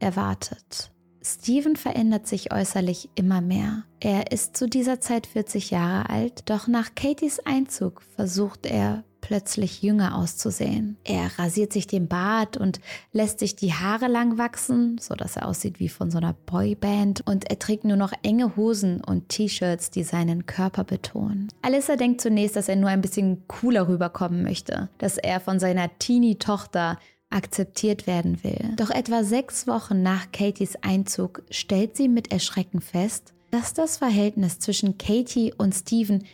erwartet. 0.00 0.92
Steven 1.22 1.76
verändert 1.76 2.26
sich 2.26 2.52
äußerlich 2.52 3.10
immer 3.14 3.40
mehr. 3.40 3.84
Er 4.00 4.32
ist 4.32 4.56
zu 4.56 4.68
dieser 4.68 5.00
Zeit 5.00 5.26
40 5.26 5.70
Jahre 5.70 6.08
alt, 6.08 6.48
doch 6.48 6.66
nach 6.66 6.94
Katies 6.94 7.40
Einzug 7.40 8.02
versucht 8.02 8.64
er 8.64 9.04
plötzlich 9.20 9.82
jünger 9.82 10.16
auszusehen. 10.16 10.96
Er 11.04 11.38
rasiert 11.38 11.72
sich 11.72 11.86
den 11.86 12.08
Bart 12.08 12.56
und 12.56 12.80
lässt 13.12 13.38
sich 13.38 13.56
die 13.56 13.72
Haare 13.72 14.08
lang 14.08 14.38
wachsen, 14.38 14.98
sodass 14.98 15.36
er 15.36 15.46
aussieht 15.46 15.80
wie 15.80 15.88
von 15.88 16.10
so 16.10 16.18
einer 16.18 16.32
Boyband 16.32 17.26
und 17.26 17.50
er 17.50 17.58
trägt 17.58 17.84
nur 17.84 17.96
noch 17.96 18.12
enge 18.22 18.56
Hosen 18.56 19.02
und 19.02 19.28
T-Shirts, 19.28 19.90
die 19.90 20.02
seinen 20.02 20.46
Körper 20.46 20.84
betonen. 20.84 21.48
Alyssa 21.62 21.96
denkt 21.96 22.20
zunächst, 22.20 22.56
dass 22.56 22.68
er 22.68 22.76
nur 22.76 22.90
ein 22.90 23.02
bisschen 23.02 23.46
cooler 23.48 23.88
rüberkommen 23.88 24.42
möchte, 24.42 24.88
dass 24.98 25.18
er 25.18 25.40
von 25.40 25.58
seiner 25.60 25.90
Teenie-Tochter 25.98 26.98
akzeptiert 27.30 28.06
werden 28.06 28.42
will. 28.42 28.74
Doch 28.76 28.90
etwa 28.90 29.22
sechs 29.22 29.66
Wochen 29.66 30.02
nach 30.02 30.32
Katies 30.32 30.76
Einzug 30.82 31.42
stellt 31.50 31.96
sie 31.96 32.08
mit 32.08 32.32
Erschrecken 32.32 32.80
fest, 32.80 33.32
dass 33.50 33.72
das 33.74 33.96
Verhältnis 33.96 34.58
zwischen 34.58 34.98
Katie 34.98 35.52
und 35.56 35.74
Steven 35.74 36.24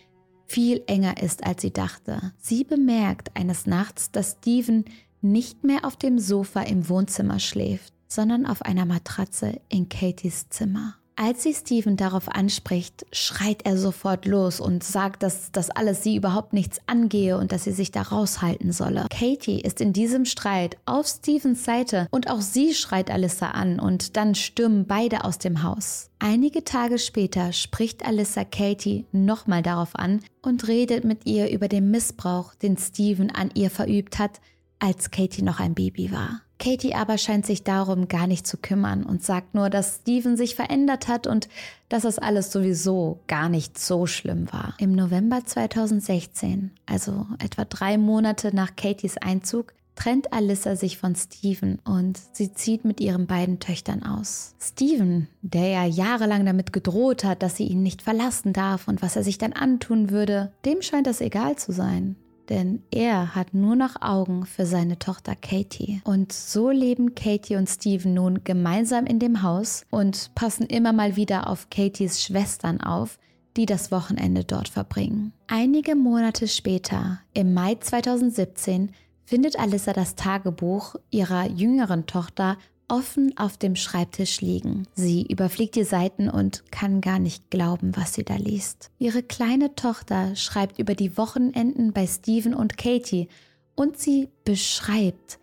viel 0.46 0.82
enger 0.86 1.22
ist, 1.22 1.44
als 1.44 1.62
sie 1.62 1.72
dachte. 1.72 2.32
Sie 2.38 2.64
bemerkt 2.64 3.30
eines 3.34 3.66
Nachts, 3.66 4.10
dass 4.10 4.36
Steven 4.40 4.84
nicht 5.20 5.64
mehr 5.64 5.84
auf 5.84 5.96
dem 5.96 6.18
Sofa 6.18 6.62
im 6.62 6.88
Wohnzimmer 6.88 7.38
schläft, 7.38 7.92
sondern 8.08 8.46
auf 8.46 8.62
einer 8.62 8.86
Matratze 8.86 9.60
in 9.68 9.88
Katies 9.88 10.48
Zimmer. 10.48 10.94
Als 11.18 11.42
sie 11.42 11.54
Steven 11.54 11.96
darauf 11.96 12.28
anspricht, 12.28 13.06
schreit 13.10 13.64
er 13.64 13.78
sofort 13.78 14.26
los 14.26 14.60
und 14.60 14.84
sagt, 14.84 15.22
dass 15.22 15.50
das 15.50 15.70
alles 15.70 16.02
sie 16.02 16.14
überhaupt 16.14 16.52
nichts 16.52 16.78
angehe 16.86 17.38
und 17.38 17.52
dass 17.52 17.64
sie 17.64 17.72
sich 17.72 17.90
da 17.90 18.02
raushalten 18.02 18.70
solle. 18.70 19.06
Katie 19.08 19.62
ist 19.62 19.80
in 19.80 19.94
diesem 19.94 20.26
Streit 20.26 20.76
auf 20.84 21.06
Stevens 21.06 21.64
Seite 21.64 22.06
und 22.10 22.30
auch 22.30 22.42
sie 22.42 22.74
schreit 22.74 23.10
Alyssa 23.10 23.52
an 23.52 23.80
und 23.80 24.18
dann 24.18 24.34
stürmen 24.34 24.86
beide 24.86 25.24
aus 25.24 25.38
dem 25.38 25.62
Haus. 25.62 26.10
Einige 26.18 26.64
Tage 26.64 26.98
später 26.98 27.54
spricht 27.54 28.04
Alyssa 28.04 28.44
Katie 28.44 29.06
nochmal 29.10 29.62
darauf 29.62 29.96
an 29.96 30.20
und 30.42 30.68
redet 30.68 31.04
mit 31.04 31.24
ihr 31.24 31.50
über 31.50 31.68
den 31.68 31.90
Missbrauch, 31.90 32.54
den 32.56 32.76
Steven 32.76 33.30
an 33.30 33.50
ihr 33.54 33.70
verübt 33.70 34.18
hat, 34.18 34.42
als 34.80 35.10
Katie 35.10 35.42
noch 35.42 35.60
ein 35.60 35.74
Baby 35.74 36.12
war. 36.12 36.42
Katie 36.58 36.94
aber 36.94 37.18
scheint 37.18 37.44
sich 37.44 37.64
darum 37.64 38.08
gar 38.08 38.26
nicht 38.26 38.46
zu 38.46 38.56
kümmern 38.56 39.04
und 39.04 39.22
sagt 39.22 39.54
nur, 39.54 39.70
dass 39.70 39.96
Steven 39.96 40.36
sich 40.36 40.54
verändert 40.54 41.08
hat 41.08 41.26
und 41.26 41.48
dass 41.88 42.02
das 42.02 42.18
alles 42.18 42.50
sowieso 42.50 43.20
gar 43.26 43.48
nicht 43.48 43.78
so 43.78 44.06
schlimm 44.06 44.50
war. 44.52 44.74
Im 44.78 44.92
November 44.92 45.44
2016, 45.44 46.70
also 46.86 47.26
etwa 47.38 47.64
drei 47.64 47.98
Monate 47.98 48.54
nach 48.54 48.74
Katies 48.74 49.18
Einzug, 49.18 49.74
trennt 49.96 50.32
Alyssa 50.32 50.76
sich 50.76 50.98
von 50.98 51.14
Steven 51.14 51.78
und 51.84 52.20
sie 52.32 52.52
zieht 52.52 52.84
mit 52.84 53.00
ihren 53.00 53.26
beiden 53.26 53.60
Töchtern 53.60 54.02
aus. 54.02 54.54
Steven, 54.60 55.26
der 55.42 55.68
ja 55.68 55.84
jahrelang 55.84 56.44
damit 56.44 56.72
gedroht 56.72 57.24
hat, 57.24 57.42
dass 57.42 57.56
sie 57.56 57.66
ihn 57.66 57.82
nicht 57.82 58.02
verlassen 58.02 58.52
darf 58.52 58.88
und 58.88 59.02
was 59.02 59.16
er 59.16 59.24
sich 59.24 59.38
dann 59.38 59.54
antun 59.54 60.10
würde, 60.10 60.52
dem 60.64 60.82
scheint 60.82 61.06
das 61.06 61.20
egal 61.20 61.56
zu 61.56 61.72
sein 61.72 62.16
denn 62.48 62.82
er 62.90 63.34
hat 63.34 63.54
nur 63.54 63.76
noch 63.76 64.00
Augen 64.00 64.46
für 64.46 64.66
seine 64.66 64.98
Tochter 64.98 65.36
Katie. 65.36 66.00
Und 66.04 66.32
so 66.32 66.70
leben 66.70 67.14
Katie 67.14 67.56
und 67.56 67.68
Steven 67.68 68.14
nun 68.14 68.44
gemeinsam 68.44 69.06
in 69.06 69.18
dem 69.18 69.42
Haus 69.42 69.84
und 69.90 70.34
passen 70.34 70.66
immer 70.66 70.92
mal 70.92 71.16
wieder 71.16 71.48
auf 71.48 71.70
Katies 71.70 72.22
Schwestern 72.22 72.80
auf, 72.80 73.18
die 73.56 73.66
das 73.66 73.90
Wochenende 73.90 74.44
dort 74.44 74.68
verbringen. 74.68 75.32
Einige 75.46 75.96
Monate 75.96 76.46
später, 76.48 77.20
im 77.32 77.54
Mai 77.54 77.76
2017, 77.76 78.92
findet 79.24 79.58
Alyssa 79.58 79.92
das 79.92 80.14
Tagebuch 80.14 80.96
ihrer 81.10 81.46
jüngeren 81.48 82.06
Tochter 82.06 82.58
offen 82.88 83.36
auf 83.36 83.56
dem 83.56 83.76
Schreibtisch 83.76 84.40
liegen. 84.40 84.86
Sie 84.94 85.26
überfliegt 85.26 85.74
die 85.74 85.84
Seiten 85.84 86.28
und 86.28 86.70
kann 86.70 87.00
gar 87.00 87.18
nicht 87.18 87.50
glauben, 87.50 87.96
was 87.96 88.14
sie 88.14 88.24
da 88.24 88.36
liest. 88.36 88.90
Ihre 88.98 89.22
kleine 89.22 89.74
Tochter 89.74 90.36
schreibt 90.36 90.78
über 90.78 90.94
die 90.94 91.16
Wochenenden 91.16 91.92
bei 91.92 92.06
Stephen 92.06 92.54
und 92.54 92.76
Katie 92.76 93.28
und 93.74 93.98
sie 93.98 94.28
beschreibt, 94.44 95.38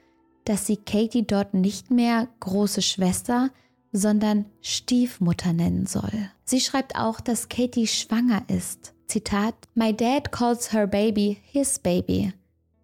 dass 0.45 0.67
sie 0.67 0.77
Katie 0.77 1.25
dort 1.25 1.53
nicht 1.53 1.91
mehr 1.91 2.27
große 2.39 2.81
Schwester, 2.81 3.51
sondern 3.91 4.45
Stiefmutter 4.61 5.53
nennen 5.53 5.85
soll. 5.85 6.29
Sie 6.45 6.59
schreibt 6.59 6.95
auch, 6.95 7.21
dass 7.21 7.49
Katie 7.49 7.87
schwanger 7.87 8.43
ist. 8.47 8.93
Zitat: 9.07 9.55
My 9.75 9.95
dad 9.95 10.31
calls 10.31 10.73
her 10.73 10.87
baby 10.87 11.37
his 11.43 11.79
baby. 11.79 12.33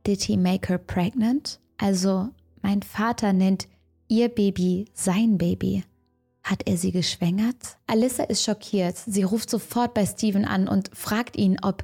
Did 0.05 0.21
he 0.23 0.37
make 0.37 0.69
her 0.69 0.77
pregnant? 0.77 1.59
Also, 1.77 2.29
mein 2.61 2.83
Vater 2.83 3.33
nennt 3.33 3.67
ihr 4.09 4.27
Baby 4.27 4.85
sein 4.93 5.37
Baby. 5.37 5.83
Hat 6.43 6.67
er 6.67 6.77
sie 6.77 6.91
geschwängert? 6.91 7.77
Alyssa 7.87 8.23
ist 8.23 8.43
schockiert. 8.43 8.97
Sie 8.97 9.23
ruft 9.23 9.49
sofort 9.49 9.93
bei 9.93 10.05
Steven 10.05 10.45
an 10.45 10.67
und 10.67 10.89
fragt 10.93 11.37
ihn, 11.37 11.57
ob 11.61 11.83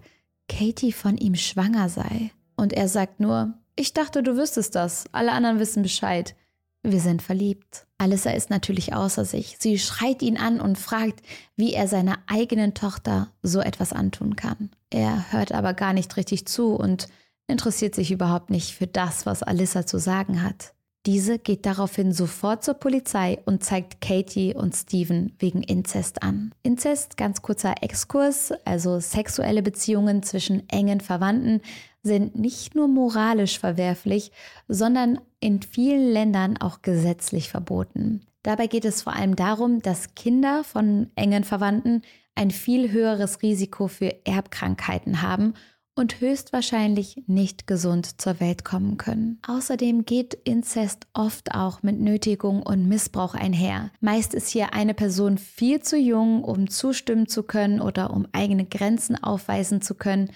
Katie 0.50 0.92
von 0.92 1.18
ihm 1.18 1.36
schwanger 1.36 1.88
sei. 1.88 2.32
Und 2.56 2.74
er 2.74 2.88
sagt 2.88 3.20
nur, 3.20 3.54
ich 3.76 3.94
dachte, 3.94 4.24
du 4.24 4.38
wüsstest 4.38 4.76
das. 4.76 5.06
Alle 5.12 5.32
anderen 5.32 5.60
wissen 5.60 5.84
Bescheid. 5.84 6.36
Wir 6.82 7.00
sind 7.00 7.22
verliebt. 7.22 7.88
Alyssa 7.98 8.32
ist 8.32 8.50
natürlich 8.50 8.94
außer 8.94 9.26
sich. 9.26 9.58
Sie 9.60 9.80
schreit 9.80 10.22
ihn 10.22 10.38
an 10.38 10.62
und 10.62 10.78
fragt, 10.78 11.22
wie 11.56 11.74
er 11.74 11.88
seiner 11.88 12.20
eigenen 12.28 12.74
Tochter 12.74 13.32
so 13.42 13.60
etwas 13.60 13.92
antun 13.92 14.36
kann. 14.36 14.70
Er 14.90 15.32
hört 15.32 15.52
aber 15.52 15.74
gar 15.74 15.94
nicht 15.94 16.16
richtig 16.16 16.48
zu 16.48 16.76
und 16.76 17.08
interessiert 17.48 17.96
sich 17.96 18.12
überhaupt 18.12 18.50
nicht 18.50 18.72
für 18.72 18.88
das, 18.88 19.26
was 19.26 19.44
Alyssa 19.44 19.86
zu 19.86 19.98
sagen 19.98 20.44
hat. 20.44 20.75
Diese 21.06 21.38
geht 21.38 21.68
daraufhin 21.68 22.14
sofort 22.14 22.64
zur 22.64 22.74
Polizei 22.74 23.38
und 23.46 23.64
zeigt 23.64 24.02
Katie 24.02 24.56
und 24.56 24.76
Steven 24.76 25.34
wegen 25.38 25.62
Inzest 25.62 26.24
an. 26.24 26.52
Inzest, 26.64 27.16
ganz 27.16 27.44
kurzer 27.44 27.76
Exkurs, 27.82 28.52
also 28.66 29.00
sexuelle 29.00 29.62
Beziehungen 29.62 30.24
zwischen 30.24 30.68
engen 30.68 31.02
Verwandten, 31.02 31.62
sind 32.02 32.36
nicht 32.36 32.74
nur 32.74 32.88
moralisch 32.88 33.60
verwerflich, 33.60 34.32
sondern 34.68 35.20
in 35.40 35.62
vielen 35.62 36.12
Ländern 36.12 36.58
auch 36.58 36.82
gesetzlich 36.82 37.50
verboten. 37.50 38.26
Dabei 38.42 38.66
geht 38.66 38.86
es 38.86 39.04
vor 39.04 39.14
allem 39.14 39.36
darum, 39.36 39.82
dass 39.82 40.16
Kinder 40.16 40.64
von 40.64 41.12
engen 41.16 41.44
Verwandten 41.44 42.02
ein 42.34 42.50
viel 42.52 42.92
höheres 42.92 43.44
Risiko 43.44 43.88
für 43.88 44.26
Erbkrankheiten 44.26 45.22
haben 45.22 45.54
und 45.96 46.20
höchstwahrscheinlich 46.20 47.24
nicht 47.26 47.68
gesund 47.68 48.22
zur 48.22 48.40
Welt 48.40 48.66
kommen 48.66 48.98
können. 48.98 49.40
Außerdem 49.48 50.06
geht 50.06 50.34
Inzest 50.34 51.08
oft 51.14 51.56
auch 51.56 51.84
mit 51.84 52.00
Nötigung 52.00 52.62
und 52.62 52.88
Missbrauch 52.88 53.34
einher. 53.34 53.92
Meist 54.02 54.34
ist 54.34 54.50
hier 54.50 54.74
eine 54.74 54.94
Person 54.94 55.38
viel 55.38 55.82
zu 55.82 55.98
jung, 55.98 56.44
um 56.44 56.70
zustimmen 56.70 57.28
zu 57.28 57.44
können 57.44 57.80
oder 57.80 58.12
um 58.12 58.28
eigene 58.34 58.66
Grenzen 58.66 59.22
aufweisen 59.22 59.82
zu 59.82 59.96
können, 59.96 60.32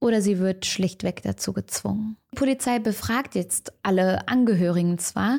oder 0.00 0.20
sie 0.20 0.40
wird 0.40 0.66
schlichtweg 0.66 1.22
dazu 1.22 1.52
gezwungen. 1.52 2.16
Die 2.32 2.36
Polizei 2.36 2.80
befragt 2.80 3.36
jetzt 3.36 3.72
alle 3.84 4.26
Angehörigen 4.26 4.98
zwar, 4.98 5.38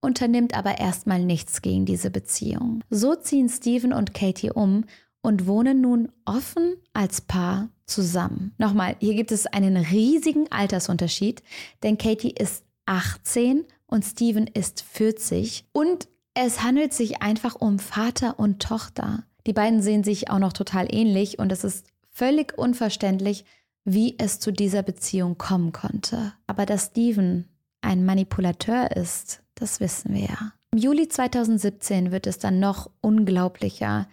unternimmt 0.00 0.56
aber 0.56 0.80
erstmal 0.80 1.24
nichts 1.24 1.62
gegen 1.62 1.86
diese 1.86 2.10
Beziehung. 2.10 2.82
So 2.90 3.14
ziehen 3.14 3.48
Steven 3.48 3.92
und 3.92 4.12
Katie 4.12 4.50
um 4.50 4.86
und 5.22 5.46
wohnen 5.46 5.80
nun 5.80 6.10
offen 6.24 6.74
als 6.92 7.20
Paar 7.20 7.68
zusammen. 7.92 8.54
Nochmal, 8.58 8.96
hier 9.00 9.14
gibt 9.14 9.32
es 9.32 9.46
einen 9.46 9.76
riesigen 9.76 10.50
Altersunterschied, 10.50 11.42
denn 11.82 11.98
Katie 11.98 12.30
ist 12.30 12.64
18 12.86 13.64
und 13.86 14.04
Steven 14.04 14.46
ist 14.46 14.82
40 14.82 15.66
und 15.72 16.08
es 16.34 16.62
handelt 16.62 16.94
sich 16.94 17.22
einfach 17.22 17.56
um 17.56 17.78
Vater 17.78 18.38
und 18.38 18.62
Tochter. 18.62 19.24
Die 19.46 19.52
beiden 19.52 19.82
sehen 19.82 20.04
sich 20.04 20.30
auch 20.30 20.38
noch 20.38 20.52
total 20.52 20.92
ähnlich 20.92 21.38
und 21.38 21.52
es 21.52 21.64
ist 21.64 21.86
völlig 22.10 22.56
unverständlich, 22.56 23.44
wie 23.84 24.14
es 24.18 24.38
zu 24.38 24.52
dieser 24.52 24.82
Beziehung 24.82 25.36
kommen 25.38 25.72
konnte. 25.72 26.32
Aber 26.46 26.66
dass 26.66 26.86
Steven 26.86 27.48
ein 27.80 28.04
Manipulateur 28.04 28.96
ist, 28.96 29.42
das 29.54 29.80
wissen 29.80 30.14
wir 30.14 30.22
ja. 30.22 30.52
Im 30.70 30.78
Juli 30.78 31.08
2017 31.08 32.12
wird 32.12 32.26
es 32.26 32.38
dann 32.38 32.60
noch 32.60 32.90
unglaublicher, 33.00 34.08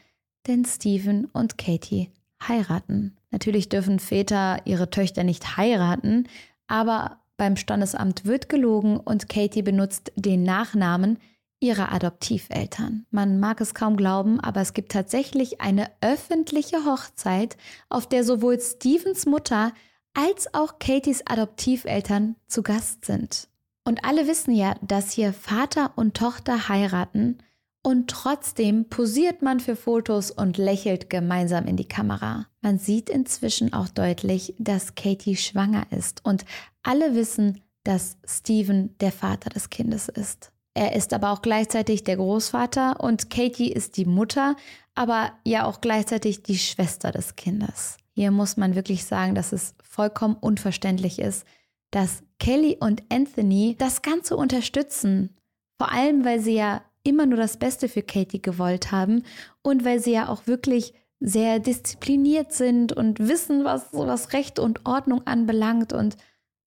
denn 0.48 0.66
Steven 0.66 1.26
und 1.26 1.58
Katie 1.58 2.10
heiraten. 2.46 3.16
Natürlich 3.32 3.70
dürfen 3.70 4.00
Väter 4.00 4.60
ihre 4.66 4.90
Töchter 4.90 5.24
nicht 5.24 5.58
heiraten, 5.58 6.28
aber 6.68 7.20
beim 7.38 7.56
Standesamt 7.56 8.26
wird 8.26 8.50
gelogen 8.50 8.98
und 8.98 9.30
Katie 9.30 9.62
benutzt 9.62 10.12
den 10.16 10.44
Nachnamen 10.44 11.20
ihrer 11.60 11.92
Adoptiveltern. 11.92 13.06
Man 13.12 13.40
mag 13.40 13.62
es 13.62 13.74
kaum 13.74 13.98
glauben, 13.98 14.40
aber 14.40 14.62
es 14.62 14.74
gibt 14.74 14.92
tatsächlich 14.92 15.62
eine 15.62 15.90
öffentliche 16.02 16.86
Hochzeit, 16.86 17.58
auf 17.90 18.08
der 18.08 18.24
sowohl 18.24 18.60
Stevens 18.60 19.26
Mutter 19.26 19.74
als 20.14 20.54
auch 20.54 20.80
Katies 20.80 21.24
Adoptiveltern 21.26 22.36
zu 22.48 22.64
Gast 22.64 23.06
sind. 23.06 23.48
Und 23.86 24.04
alle 24.06 24.28
wissen 24.28 24.54
ja, 24.54 24.76
dass 24.82 25.12
hier 25.12 25.34
Vater 25.34 25.94
und 25.96 26.16
Tochter 26.16 26.70
heiraten 26.70 27.40
und 27.82 28.10
trotzdem 28.10 28.90
posiert 28.90 29.42
man 29.42 29.60
für 29.60 29.76
Fotos 29.76 30.32
und 30.32 30.58
lächelt 30.58 31.10
gemeinsam 31.10 31.66
in 31.66 31.78
die 31.78 31.88
Kamera. 31.88 32.48
Man 32.62 32.78
sieht 32.78 33.10
inzwischen 33.10 33.74
auch 33.74 33.88
deutlich, 33.88 34.54
dass 34.58 34.96
Katie 34.96 35.38
schwanger 35.38 35.88
ist 35.92 36.26
und 36.26 36.46
alle 36.84 37.16
wissen, 37.16 37.62
dass 37.84 38.18
Steven 38.28 38.98
der 39.00 39.12
Vater 39.12 39.50
des 39.50 39.70
Kindes 39.70 40.10
ist. 40.10 40.52
Er 40.74 40.96
ist 40.96 41.14
aber 41.14 41.32
auch 41.32 41.42
gleichzeitig 41.42 42.04
der 42.04 42.18
Großvater 42.18 43.00
und 43.00 43.30
Katie 43.30 43.72
ist 43.72 43.98
die 43.98 44.06
Mutter, 44.06 44.56
aber 44.96 45.32
ja 45.46 45.66
auch 45.66 45.82
gleichzeitig 45.82 46.44
die 46.44 46.58
Schwester 46.58 47.12
des 47.12 47.36
Kindes. 47.36 47.98
Hier 48.14 48.32
muss 48.32 48.58
man 48.58 48.76
wirklich 48.76 49.06
sagen, 49.06 49.36
dass 49.36 49.54
es 49.54 49.76
vollkommen 49.82 50.36
unverständlich 50.36 51.20
ist, 51.20 51.46
dass 51.92 52.24
Kelly 52.40 52.78
und 52.80 53.04
Anthony 53.10 53.76
das 53.78 54.02
Ganze 54.02 54.36
unterstützen. 54.36 55.36
Vor 55.78 55.92
allem, 55.92 56.26
weil 56.26 56.40
sie 56.40 56.56
ja 56.56 56.82
immer 57.04 57.26
nur 57.26 57.38
das 57.38 57.58
Beste 57.58 57.88
für 57.88 58.04
Katie 58.04 58.42
gewollt 58.42 58.92
haben 58.92 59.24
und 59.62 59.86
weil 59.86 60.00
sie 60.00 60.12
ja 60.12 60.28
auch 60.28 60.48
wirklich 60.48 60.94
sehr 61.20 61.60
diszipliniert 61.60 62.54
sind 62.54 62.94
und 62.94 63.20
wissen, 63.20 63.66
was, 63.66 63.88
was 63.92 64.34
Recht 64.34 64.60
und 64.60 64.86
Ordnung 64.86 65.26
anbelangt. 65.28 65.94
Und 65.94 66.18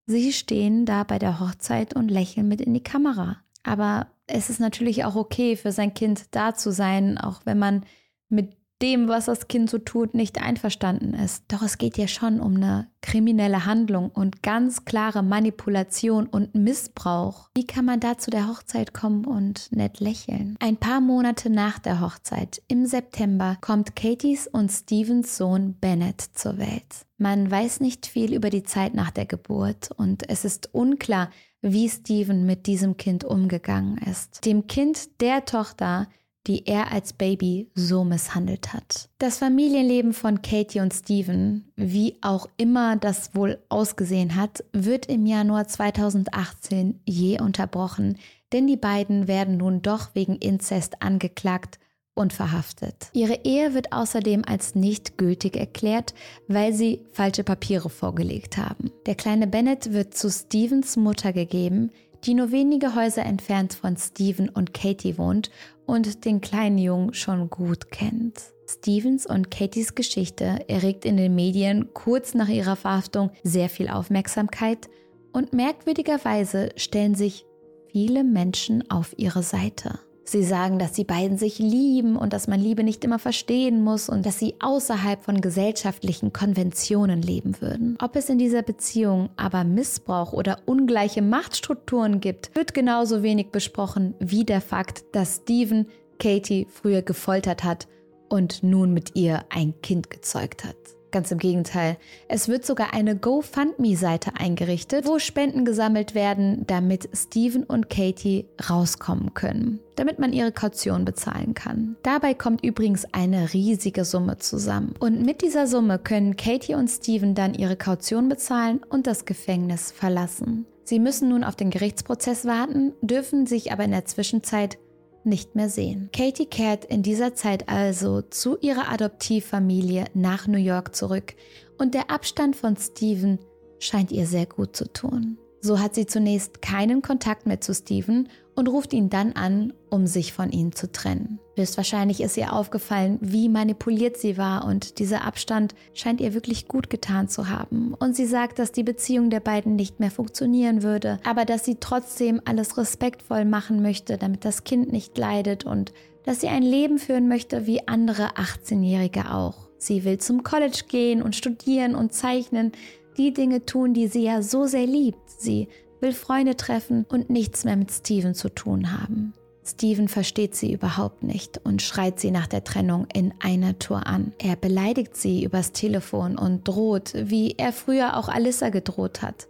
sie 0.06 0.34
stehen 0.34 0.86
da 0.86 1.04
bei 1.04 1.20
der 1.20 1.40
Hochzeit 1.40 1.96
und 1.96 2.10
lächeln 2.10 2.48
mit 2.48 2.62
in 2.62 2.74
die 2.74 2.84
Kamera. 2.84 3.38
Aber 3.64 4.08
es 4.28 4.50
ist 4.50 4.60
natürlich 4.60 5.06
auch 5.06 5.16
okay, 5.16 5.56
für 5.56 5.72
sein 5.72 5.94
Kind 5.94 6.26
da 6.32 6.54
zu 6.54 6.72
sein, 6.72 7.18
auch 7.18 7.42
wenn 7.46 7.60
man 7.60 7.86
mit 8.30 8.58
dem, 8.82 9.08
was 9.08 9.26
das 9.26 9.48
Kind 9.48 9.70
so 9.70 9.78
tut, 9.78 10.14
nicht 10.14 10.42
einverstanden 10.42 11.14
ist. 11.14 11.44
Doch 11.48 11.62
es 11.62 11.78
geht 11.78 11.98
ja 11.98 12.08
schon 12.08 12.40
um 12.40 12.56
eine 12.56 12.88
kriminelle 13.02 13.66
Handlung 13.66 14.10
und 14.10 14.44
ganz 14.44 14.86
klare 14.86 15.24
Manipulation 15.24 16.28
und 16.28 16.56
Missbrauch. 16.56 17.50
Wie 17.56 17.66
kann 17.66 17.86
man 17.86 18.00
da 18.00 18.18
zu 18.18 18.32
der 18.32 18.48
Hochzeit 18.48 18.94
kommen 18.94 19.26
und 19.26 19.72
nett 19.72 20.00
lächeln? 20.00 20.56
Ein 20.60 20.78
paar 20.78 21.02
Monate 21.02 21.50
nach 21.50 21.80
der 21.80 22.02
Hochzeit, 22.02 22.62
im 22.68 22.86
September, 22.86 23.58
kommt 23.62 23.96
Katies 23.96 24.48
und 24.48 24.72
Stevens 24.72 25.38
Sohn 25.38 25.76
Bennett 25.80 26.22
zur 26.22 26.58
Welt. 26.58 27.06
Man 27.18 27.50
weiß 27.52 27.82
nicht 27.82 28.08
viel 28.08 28.34
über 28.34 28.50
die 28.50 28.64
Zeit 28.64 28.94
nach 28.94 29.12
der 29.12 29.26
Geburt 29.26 29.92
und 29.96 30.28
es 30.30 30.44
ist 30.44 30.74
unklar, 30.74 31.30
wie 31.62 31.88
Steven 31.88 32.46
mit 32.46 32.66
diesem 32.66 32.98
Kind 32.98 33.24
umgegangen 33.24 34.00
ist. 34.00 34.46
Dem 34.46 34.66
Kind 34.66 35.22
der 35.22 35.46
Tochter 35.46 36.08
die 36.48 36.66
er 36.66 36.92
als 36.92 37.14
Baby 37.14 37.70
so 37.76 38.04
misshandelt 38.04 38.74
hat. 38.74 39.10
Das 39.20 39.38
Familienleben 39.38 40.14
von 40.14 40.42
Katie 40.42 40.80
und 40.80 40.94
Steven, 40.94 41.72
wie 41.76 42.18
auch 42.22 42.48
immer 42.58 42.96
das 42.96 43.36
wohl 43.36 43.60
ausgesehen 43.70 44.36
hat, 44.36 44.64
wird 44.74 45.06
im 45.06 45.26
Januar 45.26 45.68
2018 45.68 47.00
je 47.06 47.40
unterbrochen, 47.40 48.18
denn 48.54 48.68
die 48.68 48.78
beiden 48.78 49.28
werden 49.28 49.58
nun 49.58 49.82
doch 49.82 50.16
wegen 50.16 50.36
Inzest 50.36 51.02
angeklagt 51.02 51.80
und 52.14 52.34
verhaftet. 52.34 53.10
Ihre 53.14 53.40
Ehe 53.44 53.74
wird 53.74 53.94
außerdem 53.94 54.44
als 54.46 54.76
nicht 54.76 55.18
gültig 55.18 55.56
erklärt, 55.56 56.14
weil 56.48 56.74
sie 56.74 57.06
falsche 57.14 57.44
Papiere 57.44 57.90
vorgelegt 57.90 58.58
haben. 58.58 58.92
Der 59.06 59.16
kleine 59.16 59.48
Bennett 59.48 59.94
wird 59.94 60.16
zu 60.16 60.30
Stevens 60.30 60.98
Mutter 60.98 61.32
gegeben, 61.32 61.92
die 62.26 62.34
nur 62.34 62.52
wenige 62.52 62.96
Häuser 62.96 63.26
entfernt 63.26 63.74
von 63.74 63.98
Steven 63.98 64.50
und 64.50 64.74
Katie 64.74 65.18
wohnt 65.18 65.50
und 65.86 66.26
den 66.26 66.42
kleinen 66.42 66.78
Jungen 66.78 67.14
schon 67.14 67.50
gut 67.50 67.92
kennt. 67.92 68.40
Stevens 68.68 69.26
und 69.26 69.52
Katies 69.52 69.96
Geschichte 69.96 70.60
erregt 70.70 71.06
in 71.06 71.18
den 71.18 71.36
Medien 71.36 71.94
kurz 71.94 72.34
nach 72.34 72.48
ihrer 72.48 72.76
Verhaftung 72.76 73.32
sehr 73.44 73.70
viel 73.70 73.90
Aufmerksamkeit 73.90 74.90
und 75.34 75.54
merkwürdigerweise 75.54 76.70
stellen 76.78 77.16
sich 77.16 77.46
viele 77.92 78.24
Menschen 78.24 78.90
auf 78.90 79.14
ihre 79.18 79.44
Seite. 79.44 80.00
Sie 80.24 80.44
sagen, 80.44 80.80
dass 80.80 80.92
die 80.92 81.04
beiden 81.04 81.38
sich 81.38 81.60
lieben 81.60 82.16
und 82.16 82.32
dass 82.32 82.48
man 82.48 82.60
Liebe 82.60 82.84
nicht 82.84 83.04
immer 83.04 83.20
verstehen 83.20 83.84
muss 83.84 84.08
und 84.08 84.26
dass 84.26 84.40
sie 84.40 84.56
außerhalb 84.60 85.22
von 85.24 85.42
gesellschaftlichen 85.42 86.32
Konventionen 86.32 87.22
leben 87.22 87.60
würden. 87.60 87.98
Ob 88.02 88.16
es 88.16 88.30
in 88.30 88.38
dieser 88.38 88.62
Beziehung 88.62 89.30
aber 89.36 89.64
Missbrauch 89.64 90.32
oder 90.32 90.60
ungleiche 90.66 91.22
Machtstrukturen 91.22 92.20
gibt, 92.22 92.56
wird 92.56 92.74
genauso 92.74 93.24
wenig 93.24 93.50
besprochen 93.50 94.14
wie 94.20 94.46
der 94.46 94.62
Fakt, 94.62 95.04
dass 95.14 95.38
Steven 95.38 95.88
Katie 96.20 96.68
früher 96.70 97.02
gefoltert 97.02 97.64
hat 97.64 97.88
und 98.30 98.64
nun 98.64 98.94
mit 98.94 99.16
ihr 99.16 99.44
ein 99.50 99.74
Kind 99.82 100.10
gezeugt 100.10 100.64
hat. 100.64 101.01
Ganz 101.12 101.30
im 101.30 101.40
Gegenteil. 101.40 101.98
Es 102.30 102.48
wird 102.48 102.66
sogar 102.66 102.94
eine 102.94 103.18
GoFundMe-Seite 103.18 104.32
eingerichtet, 104.38 105.06
wo 105.06 105.20
Spenden 105.20 105.66
gesammelt 105.66 106.16
werden, 106.16 106.64
damit 106.68 107.10
Steven 107.14 107.64
und 107.64 107.90
Katie 107.90 108.46
rauskommen 108.70 109.34
können, 109.34 109.80
damit 109.98 110.20
man 110.20 110.32
ihre 110.32 110.54
Kaution 110.54 111.04
bezahlen 111.04 111.54
kann. 111.54 111.98
Dabei 112.04 112.34
kommt 112.34 112.64
übrigens 112.64 113.06
eine 113.12 113.54
riesige 113.54 114.06
Summe 114.06 114.38
zusammen. 114.38 114.94
Und 115.00 115.26
mit 115.26 115.42
dieser 115.42 115.68
Summe 115.68 116.00
können 116.00 116.38
Katie 116.38 116.76
und 116.76 116.88
Steven 116.88 117.36
dann 117.36 117.54
ihre 117.54 117.76
Kaution 117.76 118.30
bezahlen 118.30 118.80
und 118.88 119.06
das 119.06 119.26
Gefängnis 119.26 119.92
verlassen. 119.92 120.66
Sie 120.86 121.00
müssen 121.00 121.30
nun 121.30 121.44
auf 121.44 121.56
den 121.56 121.72
Gerichtsprozess 121.72 122.46
warten, 122.46 122.94
dürfen 123.02 123.46
sich 123.46 123.72
aber 123.72 123.84
in 123.84 123.92
der 123.92 124.06
Zwischenzeit 124.06 124.78
nicht 125.26 125.56
mehr 125.56 125.70
sehen. 125.70 126.10
Katie 126.14 126.46
kehrt 126.46 126.86
in 126.86 127.04
dieser 127.04 127.36
Zeit 127.36 127.70
also 127.70 128.22
zu 128.22 128.58
ihrer 128.60 128.90
Adoptivfamilie 128.90 130.06
nach 130.14 130.48
New 130.48 130.58
York 130.58 130.96
zurück 130.96 131.36
und 131.78 131.94
der 131.94 132.10
Abstand 132.10 132.56
von 132.56 132.76
Steven 132.78 133.40
scheint 133.80 134.12
ihr 134.12 134.26
sehr 134.26 134.46
gut 134.46 134.76
zu 134.76 134.92
tun. 134.92 135.38
So 135.60 135.80
hat 135.80 135.96
sie 135.96 136.06
zunächst 136.08 136.62
keinen 136.62 137.02
Kontakt 137.02 137.46
mehr 137.46 137.62
zu 137.62 137.74
Steven 137.74 138.30
und 138.56 138.70
ruft 138.70 138.94
ihn 138.94 139.10
dann 139.10 139.34
an, 139.34 139.74
um 139.90 140.08
sich 140.08 140.34
von 140.34 140.52
ihm 140.52 140.74
zu 140.76 140.92
trennen. 140.92 141.40
Höchstwahrscheinlich 141.56 142.22
ist 142.22 142.38
ihr 142.38 142.54
aufgefallen, 142.54 143.18
wie 143.22 143.50
manipuliert 143.50 144.18
sie 144.18 144.38
war 144.38 144.66
und 144.66 145.00
dieser 145.00 145.26
Abstand 145.26 145.76
scheint 145.94 146.22
ihr 146.22 146.34
wirklich 146.34 146.68
gut 146.68 146.90
getan 146.90 147.28
zu 147.28 147.50
haben. 147.50 147.94
Und 147.94 148.16
sie 148.16 148.26
sagt, 148.26 148.60
dass 148.60 148.72
die 148.72 148.84
Beziehung 148.84 149.30
der 149.30 149.42
beiden 149.42 149.76
nicht 149.76 150.00
mehr 150.00 150.12
funktionieren 150.12 150.82
würde, 150.84 151.20
aber 151.26 151.46
dass 151.46 151.66
sie 151.66 151.78
trotzdem 151.80 152.42
alles 152.46 152.78
respektvoll 152.78 153.46
machen 153.46 153.82
möchte, 153.82 154.18
damit 154.18 154.46
das 154.46 154.64
Kind 154.64 154.92
nicht 154.92 155.18
leidet 155.18 155.66
und 155.66 155.94
dass 156.24 156.42
sie 156.42 156.48
ein 156.48 156.64
Leben 156.64 157.00
führen 157.00 157.28
möchte 157.28 157.66
wie 157.68 157.88
andere 157.88 158.36
18-Jährige 158.36 159.32
auch. 159.34 159.70
Sie 159.78 160.04
will 160.04 160.20
zum 160.20 160.44
College 160.44 160.84
gehen 160.88 161.22
und 161.24 161.36
studieren 161.36 161.96
und 161.96 162.14
zeichnen, 162.14 162.72
die 163.18 163.34
Dinge 163.34 163.66
tun, 163.66 163.94
die 163.94 164.08
sie 164.08 164.24
ja 164.24 164.42
so 164.42 164.68
sehr 164.68 164.86
liebt. 164.86 165.30
Sie 165.30 165.68
will 166.02 166.14
Freunde 166.14 166.58
treffen 166.58 167.06
und 167.10 167.30
nichts 167.30 167.64
mehr 167.64 167.76
mit 167.76 167.92
Steven 167.92 168.34
zu 168.34 168.50
tun 168.50 168.92
haben. 168.92 169.34
Steven 169.64 170.08
versteht 170.08 170.56
sie 170.56 170.74
überhaupt 170.74 171.24
nicht 171.24 171.62
und 171.64 171.82
schreit 171.82 172.20
sie 172.20 172.32
nach 172.32 172.48
der 172.48 172.64
Trennung 172.64 173.08
in 173.14 173.34
einer 173.40 173.78
Tour 173.78 174.08
an. 174.08 174.34
Er 174.40 174.56
beleidigt 174.56 175.16
sie 175.16 175.44
übers 175.44 175.72
Telefon 175.72 176.38
und 176.38 176.68
droht, 176.68 177.14
wie 177.16 177.56
er 177.58 177.72
früher 177.72 178.18
auch 178.18 178.28
Alyssa 178.28 178.70
gedroht 178.70 179.22
hat. 179.22 179.48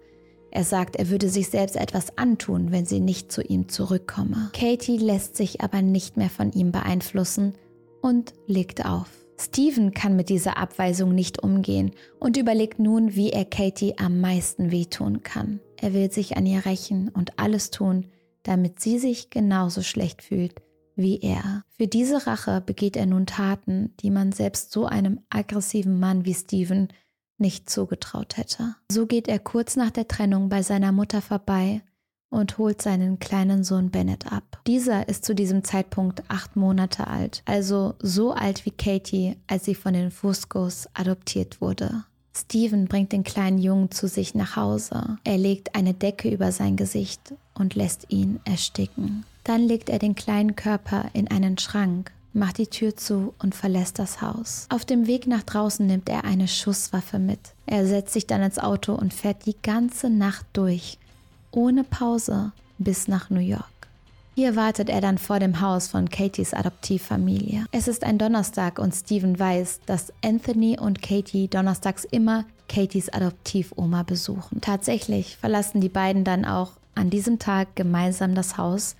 Er 0.51 0.65
sagt, 0.65 0.97
er 0.97 1.09
würde 1.09 1.29
sich 1.29 1.49
selbst 1.49 1.77
etwas 1.77 2.17
antun, 2.17 2.71
wenn 2.71 2.85
sie 2.85 2.99
nicht 2.99 3.31
zu 3.31 3.41
ihm 3.41 3.69
zurückkomme. 3.69 4.49
Katie 4.53 4.97
lässt 4.97 5.37
sich 5.37 5.61
aber 5.61 5.81
nicht 5.81 6.17
mehr 6.17 6.29
von 6.29 6.51
ihm 6.51 6.73
beeinflussen 6.73 7.53
und 8.01 8.33
legt 8.47 8.85
auf. 8.85 9.07
Steven 9.39 9.93
kann 9.93 10.17
mit 10.17 10.27
dieser 10.27 10.57
Abweisung 10.57 11.15
nicht 11.15 11.41
umgehen 11.41 11.91
und 12.19 12.35
überlegt 12.37 12.79
nun, 12.79 13.15
wie 13.15 13.31
er 13.31 13.45
Katie 13.45 13.97
am 13.97 14.19
meisten 14.19 14.71
wehtun 14.71 15.23
kann. 15.23 15.61
Er 15.81 15.93
will 15.93 16.11
sich 16.11 16.37
an 16.37 16.45
ihr 16.45 16.65
rächen 16.65 17.09
und 17.09 17.39
alles 17.39 17.71
tun, 17.71 18.05
damit 18.43 18.79
sie 18.79 18.99
sich 18.99 19.31
genauso 19.31 19.81
schlecht 19.81 20.21
fühlt 20.21 20.61
wie 20.95 21.19
er. 21.19 21.63
Für 21.69 21.87
diese 21.87 22.27
Rache 22.27 22.61
begeht 22.61 22.95
er 22.95 23.07
nun 23.07 23.25
Taten, 23.25 23.93
die 24.01 24.11
man 24.11 24.31
selbst 24.31 24.71
so 24.71 24.85
einem 24.85 25.21
aggressiven 25.29 25.99
Mann 25.99 26.25
wie 26.25 26.33
Steven 26.35 26.89
nicht 27.39 27.69
zugetraut 27.69 28.37
hätte. 28.37 28.75
So 28.91 29.07
geht 29.07 29.27
er 29.27 29.39
kurz 29.39 29.75
nach 29.75 29.89
der 29.89 30.07
Trennung 30.07 30.49
bei 30.49 30.61
seiner 30.61 30.91
Mutter 30.91 31.21
vorbei 31.21 31.81
und 32.29 32.59
holt 32.59 32.81
seinen 32.81 33.17
kleinen 33.17 33.63
Sohn 33.63 33.89
Bennett 33.89 34.31
ab. 34.31 34.61
Dieser 34.67 35.09
ist 35.09 35.25
zu 35.25 35.33
diesem 35.33 35.63
Zeitpunkt 35.63 36.23
acht 36.27 36.55
Monate 36.55 37.07
alt, 37.07 37.41
also 37.45 37.95
so 37.99 38.31
alt 38.31 38.65
wie 38.65 38.71
Katie, 38.71 39.37
als 39.47 39.65
sie 39.65 39.75
von 39.75 39.93
den 39.93 40.11
Fuscos 40.11 40.87
adoptiert 40.93 41.61
wurde. 41.61 42.05
Steven 42.35 42.87
bringt 42.87 43.11
den 43.11 43.23
kleinen 43.23 43.57
Jungen 43.57 43.91
zu 43.91 44.07
sich 44.07 44.35
nach 44.35 44.55
Hause. 44.55 45.17
Er 45.23 45.37
legt 45.37 45.75
eine 45.75 45.93
Decke 45.93 46.29
über 46.29 46.51
sein 46.51 46.77
Gesicht 46.77 47.33
und 47.53 47.75
lässt 47.75 48.07
ihn 48.09 48.39
ersticken. 48.45 49.25
Dann 49.43 49.61
legt 49.61 49.89
er 49.89 49.99
den 49.99 50.15
kleinen 50.15 50.55
Körper 50.55 51.05
in 51.13 51.29
einen 51.29 51.57
Schrank, 51.57 52.11
macht 52.33 52.57
die 52.57 52.67
Tür 52.67 52.95
zu 52.95 53.33
und 53.39 53.55
verlässt 53.55 53.99
das 53.99 54.21
Haus. 54.21 54.67
Auf 54.69 54.85
dem 54.85 55.07
Weg 55.07 55.27
nach 55.27 55.43
draußen 55.43 55.85
nimmt 55.85 56.09
er 56.09 56.23
eine 56.23 56.47
Schusswaffe 56.47 57.19
mit. 57.19 57.39
Er 57.65 57.85
setzt 57.85 58.13
sich 58.13 58.27
dann 58.27 58.41
ins 58.41 58.59
Auto 58.59 58.93
und 58.93 59.13
fährt 59.13 59.45
die 59.45 59.55
ganze 59.61 60.09
Nacht 60.09 60.45
durch, 60.53 60.97
ohne 61.51 61.83
Pause 61.83 62.51
bis 62.77 63.07
nach 63.07 63.29
New 63.29 63.39
York. 63.39 63.70
Hier 64.33 64.55
wartet 64.55 64.89
er 64.89 65.01
dann 65.01 65.17
vor 65.17 65.39
dem 65.39 65.59
Haus 65.59 65.89
von 65.89 66.09
Katies 66.09 66.53
Adoptivfamilie. 66.53 67.65
Es 67.71 67.89
ist 67.89 68.03
ein 68.03 68.17
Donnerstag 68.17 68.79
und 68.79 68.95
Steven 68.95 69.37
weiß, 69.37 69.81
dass 69.85 70.13
Anthony 70.23 70.79
und 70.79 71.01
Katie 71.01 71.49
donnerstags 71.49 72.05
immer 72.05 72.45
Katies 72.69 73.09
Adoptivoma 73.09 74.03
besuchen. 74.03 74.61
Tatsächlich 74.61 75.35
verlassen 75.35 75.81
die 75.81 75.89
beiden 75.89 76.23
dann 76.23 76.45
auch 76.45 76.71
an 76.95 77.09
diesem 77.09 77.39
Tag 77.39 77.75
gemeinsam 77.75 78.33
das 78.33 78.57
Haus 78.57 78.95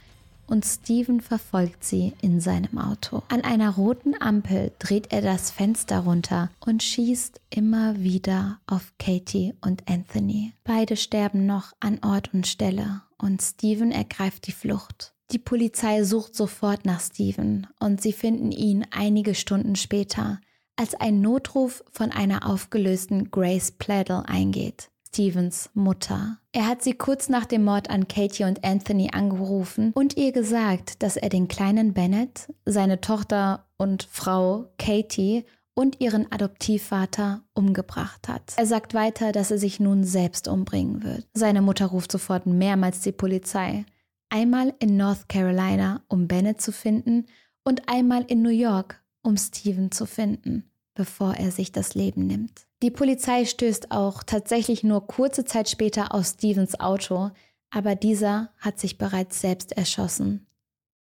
und 0.48 0.66
Steven 0.66 1.22
verfolgt 1.22 1.86
sie 1.86 2.14
in 2.22 2.42
seinem 2.42 2.78
Auto. 2.78 3.24
An 3.30 3.42
einer 3.42 3.70
roten 3.70 4.22
Ampel 4.22 4.74
dreht 4.80 5.14
er 5.14 5.22
das 5.22 5.50
Fenster 5.50 6.00
runter 6.00 6.50
und 6.60 6.84
schießt 6.84 7.40
immer 7.50 7.98
wieder 8.02 8.60
auf 8.68 8.92
Katie 9.00 9.54
und 9.62 9.90
Anthony. 9.90 10.52
Beide 10.66 10.98
sterben 10.98 11.46
noch 11.46 11.72
an 11.80 12.00
Ort 12.04 12.34
und 12.34 12.48
Stelle 12.48 13.02
und 13.18 13.42
Steven 13.42 13.94
ergreift 13.94 14.46
die 14.48 14.52
Flucht. 14.52 15.14
Die 15.32 15.40
Polizei 15.40 16.04
sucht 16.04 16.36
sofort 16.36 16.86
nach 16.86 17.00
Steven 17.00 17.68
und 17.80 18.02
sie 18.02 18.12
finden 18.12 18.52
ihn 18.52 18.86
einige 18.92 19.34
Stunden 19.34 19.78
später, 19.78 20.42
als 20.76 20.94
ein 20.96 21.22
Notruf 21.22 21.84
von 21.92 22.12
einer 22.12 22.50
aufgelösten 22.50 23.32
Grace 23.32 23.72
Pledel 23.72 24.24
eingeht. 24.26 24.90
Stevens 25.08 25.70
Mutter. 25.74 26.38
Er 26.54 26.68
hat 26.68 26.82
sie 26.82 26.94
kurz 26.94 27.28
nach 27.28 27.46
dem 27.46 27.66
Mord 27.66 27.90
an 27.90 28.08
Katie 28.08 28.46
und 28.46 28.64
Anthony 28.64 29.10
angerufen 29.12 29.92
und 29.94 30.16
ihr 30.18 30.32
gesagt, 30.32 31.04
dass 31.04 31.18
er 31.18 31.30
den 31.30 31.48
kleinen 31.50 31.94
Bennett, 31.94 32.48
seine 32.66 33.02
Tochter 33.02 33.66
und 33.78 34.04
Frau 34.10 34.72
Katie 34.78 35.46
und 35.74 36.00
ihren 36.00 36.32
Adoptivvater 36.32 37.42
umgebracht 37.54 38.28
hat. 38.28 38.54
Er 38.56 38.66
sagt 38.66 38.94
weiter, 38.94 39.32
dass 39.32 39.52
er 39.52 39.58
sich 39.58 39.80
nun 39.80 40.04
selbst 40.04 40.48
umbringen 40.48 41.04
wird. 41.04 41.28
Seine 41.34 41.62
Mutter 41.62 41.88
ruft 41.88 42.12
sofort 42.12 42.46
mehrmals 42.46 43.02
die 43.02 43.12
Polizei. 43.12 43.86
Einmal 44.32 44.74
in 44.80 44.98
North 44.98 45.30
Carolina, 45.30 46.02
um 46.08 46.28
Bennett 46.28 46.60
zu 46.60 46.72
finden, 46.72 47.28
und 47.64 47.88
einmal 47.88 48.24
in 48.24 48.42
New 48.42 48.50
York, 48.50 49.04
um 49.22 49.38
Steven 49.38 49.92
zu 49.92 50.08
finden 50.08 50.72
bevor 50.94 51.36
er 51.36 51.52
sich 51.52 51.72
das 51.72 51.96
Leben 51.96 52.28
nimmt. 52.28 52.68
Die 52.82 52.92
Polizei 52.92 53.46
stößt 53.46 53.92
auch 53.92 54.24
tatsächlich 54.24 54.84
nur 54.84 55.08
kurze 55.08 55.46
Zeit 55.46 55.70
später 55.70 56.14
auf 56.14 56.26
Stevens 56.26 56.80
Auto, 56.80 57.32
aber 57.70 57.96
dieser 57.96 58.50
hat 58.60 58.80
sich 58.80 58.98
bereits 58.98 59.40
selbst 59.40 59.72
erschossen 59.72 60.48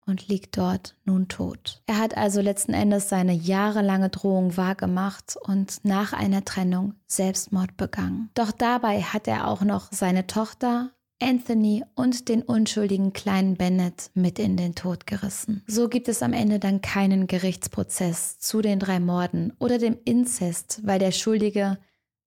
und 0.05 0.27
liegt 0.27 0.57
dort 0.57 0.95
nun 1.05 1.27
tot. 1.27 1.81
Er 1.85 1.99
hat 1.99 2.17
also 2.17 2.41
letzten 2.41 2.73
Endes 2.73 3.09
seine 3.09 3.33
jahrelange 3.33 4.09
Drohung 4.09 4.55
wahrgemacht 4.57 5.35
und 5.39 5.83
nach 5.83 6.13
einer 6.13 6.45
Trennung 6.45 6.95
Selbstmord 7.07 7.77
begangen. 7.77 8.29
Doch 8.33 8.51
dabei 8.51 9.01
hat 9.01 9.27
er 9.27 9.47
auch 9.47 9.61
noch 9.61 9.91
seine 9.91 10.27
Tochter, 10.27 10.91
Anthony 11.21 11.83
und 11.95 12.27
den 12.27 12.41
unschuldigen 12.41 13.13
kleinen 13.13 13.55
Bennett 13.55 14.09
mit 14.13 14.39
in 14.39 14.57
den 14.57 14.75
Tod 14.75 15.05
gerissen. 15.05 15.63
So 15.67 15.87
gibt 15.87 16.07
es 16.07 16.23
am 16.23 16.33
Ende 16.33 16.59
dann 16.59 16.81
keinen 16.81 17.27
Gerichtsprozess 17.27 18.39
zu 18.39 18.61
den 18.61 18.79
drei 18.79 18.99
Morden 18.99 19.53
oder 19.59 19.77
dem 19.77 19.97
Inzest, 20.03 20.81
weil 20.83 20.99
der 20.99 21.11
Schuldige 21.11 21.77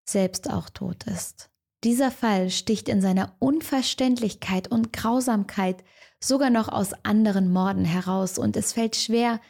selbst 0.08 0.49
auch 0.49 0.69
tot 0.69 1.03
ist. 1.06 1.49
Dieser 1.84 2.12
Fall 2.12 2.49
sticht 2.49 2.88
in 2.88 3.01
seiner 3.01 3.36
Unverständlichkeit 3.39 4.69
und 4.69 4.93
Grausamkeit 4.93 5.84
sogar 6.19 6.49
noch 6.49 6.69
aus 6.69 6.93
anderen 7.03 7.51
Morden 7.51 7.84
heraus 7.84 8.38
und 8.38 8.56
es 8.56 8.73
fällt 8.73 8.95
schwer, 8.95 9.41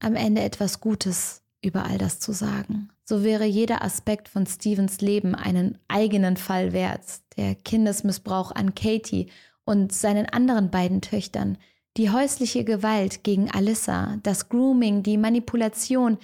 am 0.00 0.16
Ende 0.16 0.42
etwas 0.42 0.80
Gutes 0.80 1.41
über 1.62 1.84
all 1.84 1.98
das 1.98 2.20
zu 2.20 2.32
sagen. 2.32 2.88
So 3.04 3.24
wäre 3.24 3.44
jeder 3.44 3.82
Aspekt 3.82 4.28
von 4.28 4.46
Stevens 4.46 5.00
Leben 5.00 5.34
einen 5.34 5.78
eigenen 5.88 6.36
Fall 6.36 6.72
wert. 6.72 7.02
Der 7.36 7.54
Kindesmissbrauch 7.54 8.52
an 8.52 8.74
Katie 8.74 9.30
und 9.64 9.92
seinen 9.92 10.26
anderen 10.26 10.70
beiden 10.70 11.00
Töchtern, 11.00 11.56
die 11.96 12.10
häusliche 12.10 12.64
Gewalt 12.64 13.22
gegen 13.22 13.50
Alyssa, 13.50 14.18
das 14.22 14.48
Grooming, 14.48 15.02
die 15.02 15.18
Manipulation 15.18 16.18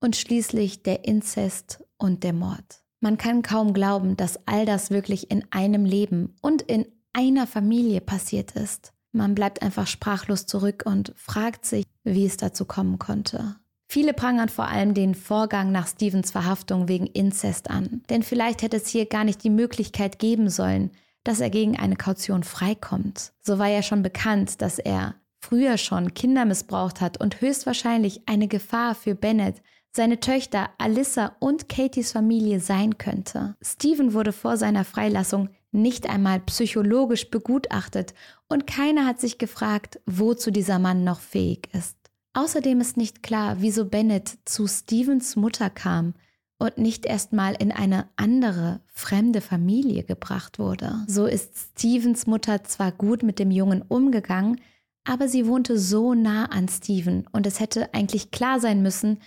und 0.00 0.16
schließlich 0.16 0.82
der 0.82 1.04
Inzest 1.04 1.84
und 1.98 2.24
der 2.24 2.32
Mord. 2.32 2.82
Man 3.00 3.16
kann 3.16 3.42
kaum 3.42 3.72
glauben, 3.72 4.16
dass 4.16 4.46
all 4.46 4.66
das 4.66 4.90
wirklich 4.90 5.30
in 5.30 5.44
einem 5.50 5.84
Leben 5.84 6.36
und 6.42 6.62
in 6.62 6.86
einer 7.12 7.46
Familie 7.46 8.00
passiert 8.00 8.52
ist. 8.52 8.92
Man 9.12 9.34
bleibt 9.34 9.62
einfach 9.62 9.86
sprachlos 9.86 10.46
zurück 10.46 10.84
und 10.86 11.12
fragt 11.16 11.64
sich, 11.64 11.84
wie 12.04 12.26
es 12.26 12.36
dazu 12.36 12.64
kommen 12.64 12.98
konnte. 12.98 13.56
Viele 13.92 14.14
prangern 14.14 14.48
vor 14.48 14.68
allem 14.68 14.94
den 14.94 15.16
Vorgang 15.16 15.72
nach 15.72 15.88
Stevens 15.88 16.30
Verhaftung 16.30 16.86
wegen 16.86 17.08
Inzest 17.08 17.70
an. 17.70 18.02
Denn 18.08 18.22
vielleicht 18.22 18.62
hätte 18.62 18.76
es 18.76 18.86
hier 18.86 19.04
gar 19.04 19.24
nicht 19.24 19.42
die 19.42 19.50
Möglichkeit 19.50 20.20
geben 20.20 20.48
sollen, 20.48 20.92
dass 21.24 21.40
er 21.40 21.50
gegen 21.50 21.76
eine 21.76 21.96
Kaution 21.96 22.44
freikommt. 22.44 23.32
So 23.42 23.58
war 23.58 23.66
ja 23.66 23.82
schon 23.82 24.04
bekannt, 24.04 24.62
dass 24.62 24.78
er 24.78 25.16
früher 25.40 25.76
schon 25.76 26.14
Kinder 26.14 26.44
missbraucht 26.44 27.00
hat 27.00 27.20
und 27.20 27.40
höchstwahrscheinlich 27.40 28.28
eine 28.28 28.46
Gefahr 28.46 28.94
für 28.94 29.16
Bennett, 29.16 29.60
seine 29.90 30.20
Töchter 30.20 30.70
Alyssa 30.78 31.34
und 31.40 31.68
Katies 31.68 32.12
Familie 32.12 32.60
sein 32.60 32.96
könnte. 32.96 33.56
Steven 33.60 34.12
wurde 34.12 34.32
vor 34.32 34.56
seiner 34.56 34.84
Freilassung 34.84 35.48
nicht 35.72 36.08
einmal 36.08 36.38
psychologisch 36.38 37.28
begutachtet 37.28 38.14
und 38.48 38.68
keiner 38.68 39.04
hat 39.04 39.18
sich 39.18 39.38
gefragt, 39.38 39.98
wozu 40.06 40.52
dieser 40.52 40.78
Mann 40.78 41.02
noch 41.02 41.18
fähig 41.18 41.68
ist. 41.72 41.99
Außerdem 42.32 42.80
ist 42.80 42.96
nicht 42.96 43.22
klar, 43.22 43.56
wieso 43.60 43.84
Bennett 43.84 44.38
zu 44.44 44.66
Stevens 44.66 45.34
Mutter 45.36 45.68
kam 45.68 46.14
und 46.58 46.78
nicht 46.78 47.06
erstmal 47.06 47.54
in 47.54 47.72
eine 47.72 48.08
andere, 48.16 48.80
fremde 48.92 49.40
Familie 49.40 50.04
gebracht 50.04 50.58
wurde. 50.58 51.04
So 51.08 51.26
ist 51.26 51.56
Stevens 51.56 52.26
Mutter 52.26 52.62
zwar 52.64 52.92
gut 52.92 53.22
mit 53.22 53.38
dem 53.38 53.50
Jungen 53.50 53.82
umgegangen, 53.82 54.60
aber 55.04 55.26
sie 55.26 55.46
wohnte 55.46 55.78
so 55.78 56.14
nah 56.14 56.46
an 56.46 56.68
Steven 56.68 57.26
und 57.32 57.46
es 57.46 57.58
hätte 57.58 57.94
eigentlich 57.94 58.30
klar 58.30 58.60
sein 58.60 58.82
müssen, 58.82 59.18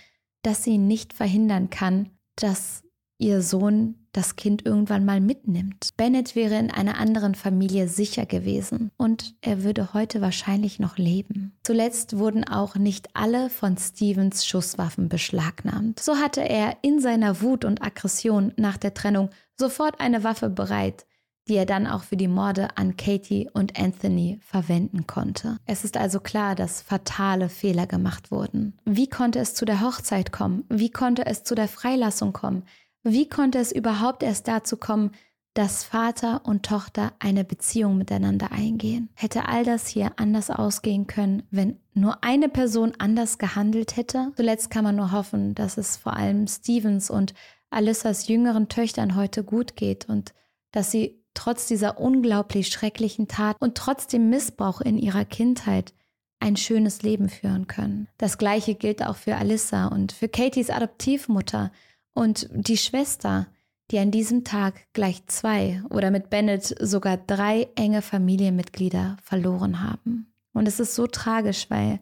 dass 0.42 0.62
sie 0.62 0.78
nicht 0.78 1.12
verhindern 1.12 1.70
kann, 1.70 2.10
dass 2.36 2.84
ihr 3.18 3.42
Sohn 3.42 4.03
das 4.16 4.36
Kind 4.36 4.64
irgendwann 4.64 5.04
mal 5.04 5.20
mitnimmt. 5.20 5.90
Bennett 5.96 6.34
wäre 6.34 6.56
in 6.56 6.70
einer 6.70 6.98
anderen 6.98 7.34
Familie 7.34 7.88
sicher 7.88 8.26
gewesen 8.26 8.90
und 8.96 9.34
er 9.40 9.62
würde 9.62 9.92
heute 9.92 10.20
wahrscheinlich 10.20 10.78
noch 10.78 10.96
leben. 10.96 11.52
Zuletzt 11.62 12.18
wurden 12.18 12.44
auch 12.44 12.76
nicht 12.76 13.08
alle 13.14 13.50
von 13.50 13.76
Stevens 13.76 14.46
Schusswaffen 14.46 15.08
beschlagnahmt. 15.08 16.00
So 16.00 16.16
hatte 16.16 16.40
er 16.40 16.78
in 16.82 17.00
seiner 17.00 17.42
Wut 17.42 17.64
und 17.64 17.82
Aggression 17.82 18.52
nach 18.56 18.76
der 18.76 18.94
Trennung 18.94 19.30
sofort 19.58 20.00
eine 20.00 20.24
Waffe 20.24 20.48
bereit, 20.48 21.06
die 21.48 21.56
er 21.56 21.66
dann 21.66 21.86
auch 21.86 22.04
für 22.04 22.16
die 22.16 22.28
Morde 22.28 22.76
an 22.76 22.96
Katie 22.96 23.50
und 23.52 23.78
Anthony 23.78 24.38
verwenden 24.40 25.06
konnte. 25.06 25.58
Es 25.66 25.84
ist 25.84 25.96
also 25.96 26.20
klar, 26.20 26.54
dass 26.54 26.80
fatale 26.80 27.48
Fehler 27.48 27.86
gemacht 27.86 28.30
wurden. 28.30 28.78
Wie 28.84 29.08
konnte 29.08 29.40
es 29.40 29.54
zu 29.54 29.64
der 29.64 29.80
Hochzeit 29.80 30.32
kommen? 30.32 30.64
Wie 30.68 30.90
konnte 30.90 31.26
es 31.26 31.44
zu 31.44 31.54
der 31.54 31.68
Freilassung 31.68 32.32
kommen? 32.32 32.64
Wie 33.04 33.28
konnte 33.28 33.58
es 33.58 33.70
überhaupt 33.70 34.22
erst 34.22 34.48
dazu 34.48 34.78
kommen, 34.78 35.10
dass 35.52 35.84
Vater 35.84 36.40
und 36.44 36.64
Tochter 36.64 37.12
eine 37.18 37.44
Beziehung 37.44 37.98
miteinander 37.98 38.50
eingehen? 38.50 39.10
Hätte 39.14 39.46
all 39.46 39.62
das 39.62 39.86
hier 39.86 40.12
anders 40.16 40.50
ausgehen 40.50 41.06
können, 41.06 41.42
wenn 41.50 41.78
nur 41.92 42.24
eine 42.24 42.48
Person 42.48 42.94
anders 42.98 43.36
gehandelt 43.36 43.98
hätte? 43.98 44.32
Zuletzt 44.36 44.70
kann 44.70 44.84
man 44.84 44.96
nur 44.96 45.12
hoffen, 45.12 45.54
dass 45.54 45.76
es 45.76 45.98
vor 45.98 46.16
allem 46.16 46.46
Stevens 46.46 47.10
und 47.10 47.34
Alyssas 47.68 48.26
jüngeren 48.26 48.70
Töchtern 48.70 49.16
heute 49.16 49.44
gut 49.44 49.76
geht 49.76 50.08
und 50.08 50.32
dass 50.72 50.90
sie 50.90 51.22
trotz 51.34 51.66
dieser 51.66 52.00
unglaublich 52.00 52.68
schrecklichen 52.68 53.28
Tat 53.28 53.56
und 53.60 53.76
trotz 53.76 54.06
dem 54.06 54.30
Missbrauch 54.30 54.80
in 54.80 54.96
ihrer 54.96 55.26
Kindheit 55.26 55.92
ein 56.40 56.56
schönes 56.56 57.02
Leben 57.02 57.28
führen 57.28 57.66
können. 57.66 58.08
Das 58.16 58.38
gleiche 58.38 58.74
gilt 58.74 59.04
auch 59.04 59.16
für 59.16 59.36
Alyssa 59.36 59.88
und 59.88 60.12
für 60.12 60.28
Katies 60.28 60.70
Adoptivmutter, 60.70 61.70
und 62.14 62.48
die 62.52 62.76
Schwester, 62.76 63.46
die 63.90 63.98
an 63.98 64.10
diesem 64.10 64.44
Tag 64.44 64.86
gleich 64.92 65.26
zwei 65.26 65.82
oder 65.90 66.10
mit 66.10 66.30
Bennett 66.30 66.74
sogar 66.80 67.16
drei 67.16 67.68
enge 67.74 68.02
Familienmitglieder 68.02 69.18
verloren 69.22 69.82
haben. 69.82 70.32
Und 70.52 70.66
es 70.68 70.80
ist 70.80 70.94
so 70.94 71.06
tragisch, 71.06 71.68
weil 71.68 72.00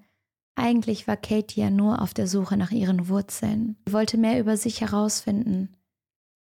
eigentlich 0.55 1.09
war 1.09 1.17
Katie 1.17 1.63
ja 1.63 1.71
nur 1.71 2.03
auf 2.03 2.15
der 2.15 2.29
Suche 2.29 2.57
nach 2.57 2.71
ihren 2.71 3.09
Wurzeln. 3.09 3.77
Sie 3.87 3.93
wollte 3.93 4.19
mehr 4.19 4.39
über 4.39 4.57
sich 4.57 4.81
herausfinden. 4.81 5.75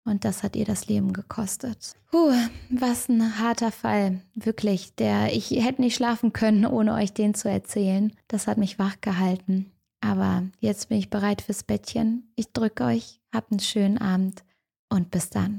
Und 0.05 0.23
das 0.23 0.41
hat 0.41 0.55
ihr 0.55 0.63
das 0.63 0.87
Leben 0.87 1.11
gekostet. 1.11 1.95
Puh, 2.11 2.31
was 2.69 3.09
ein 3.09 3.39
harter 3.39 3.73
Fall. 3.73 4.21
Wirklich. 4.35 4.95
Der, 4.95 5.35
ich 5.35 5.51
hätte 5.51 5.81
nicht 5.81 5.95
schlafen 5.95 6.31
können, 6.31 6.65
ohne 6.65 6.93
euch 6.93 7.11
den 7.11 7.33
zu 7.33 7.49
erzählen. 7.49 8.13
Das 8.29 8.47
hat 8.47 8.57
mich 8.57 8.79
wach 8.79 9.01
gehalten. 9.01 9.71
Aber 9.99 10.43
jetzt 10.59 10.87
bin 10.87 10.97
ich 10.97 11.09
bereit 11.09 11.41
fürs 11.41 11.63
Bettchen. 11.63 12.31
Ich 12.35 12.53
drücke 12.53 12.85
euch, 12.85 13.16
habt 13.33 13.51
einen 13.51 13.59
schönen 13.59 13.97
Abend 13.97 14.43
und 14.89 15.11
bis 15.11 15.29
dann. 15.29 15.55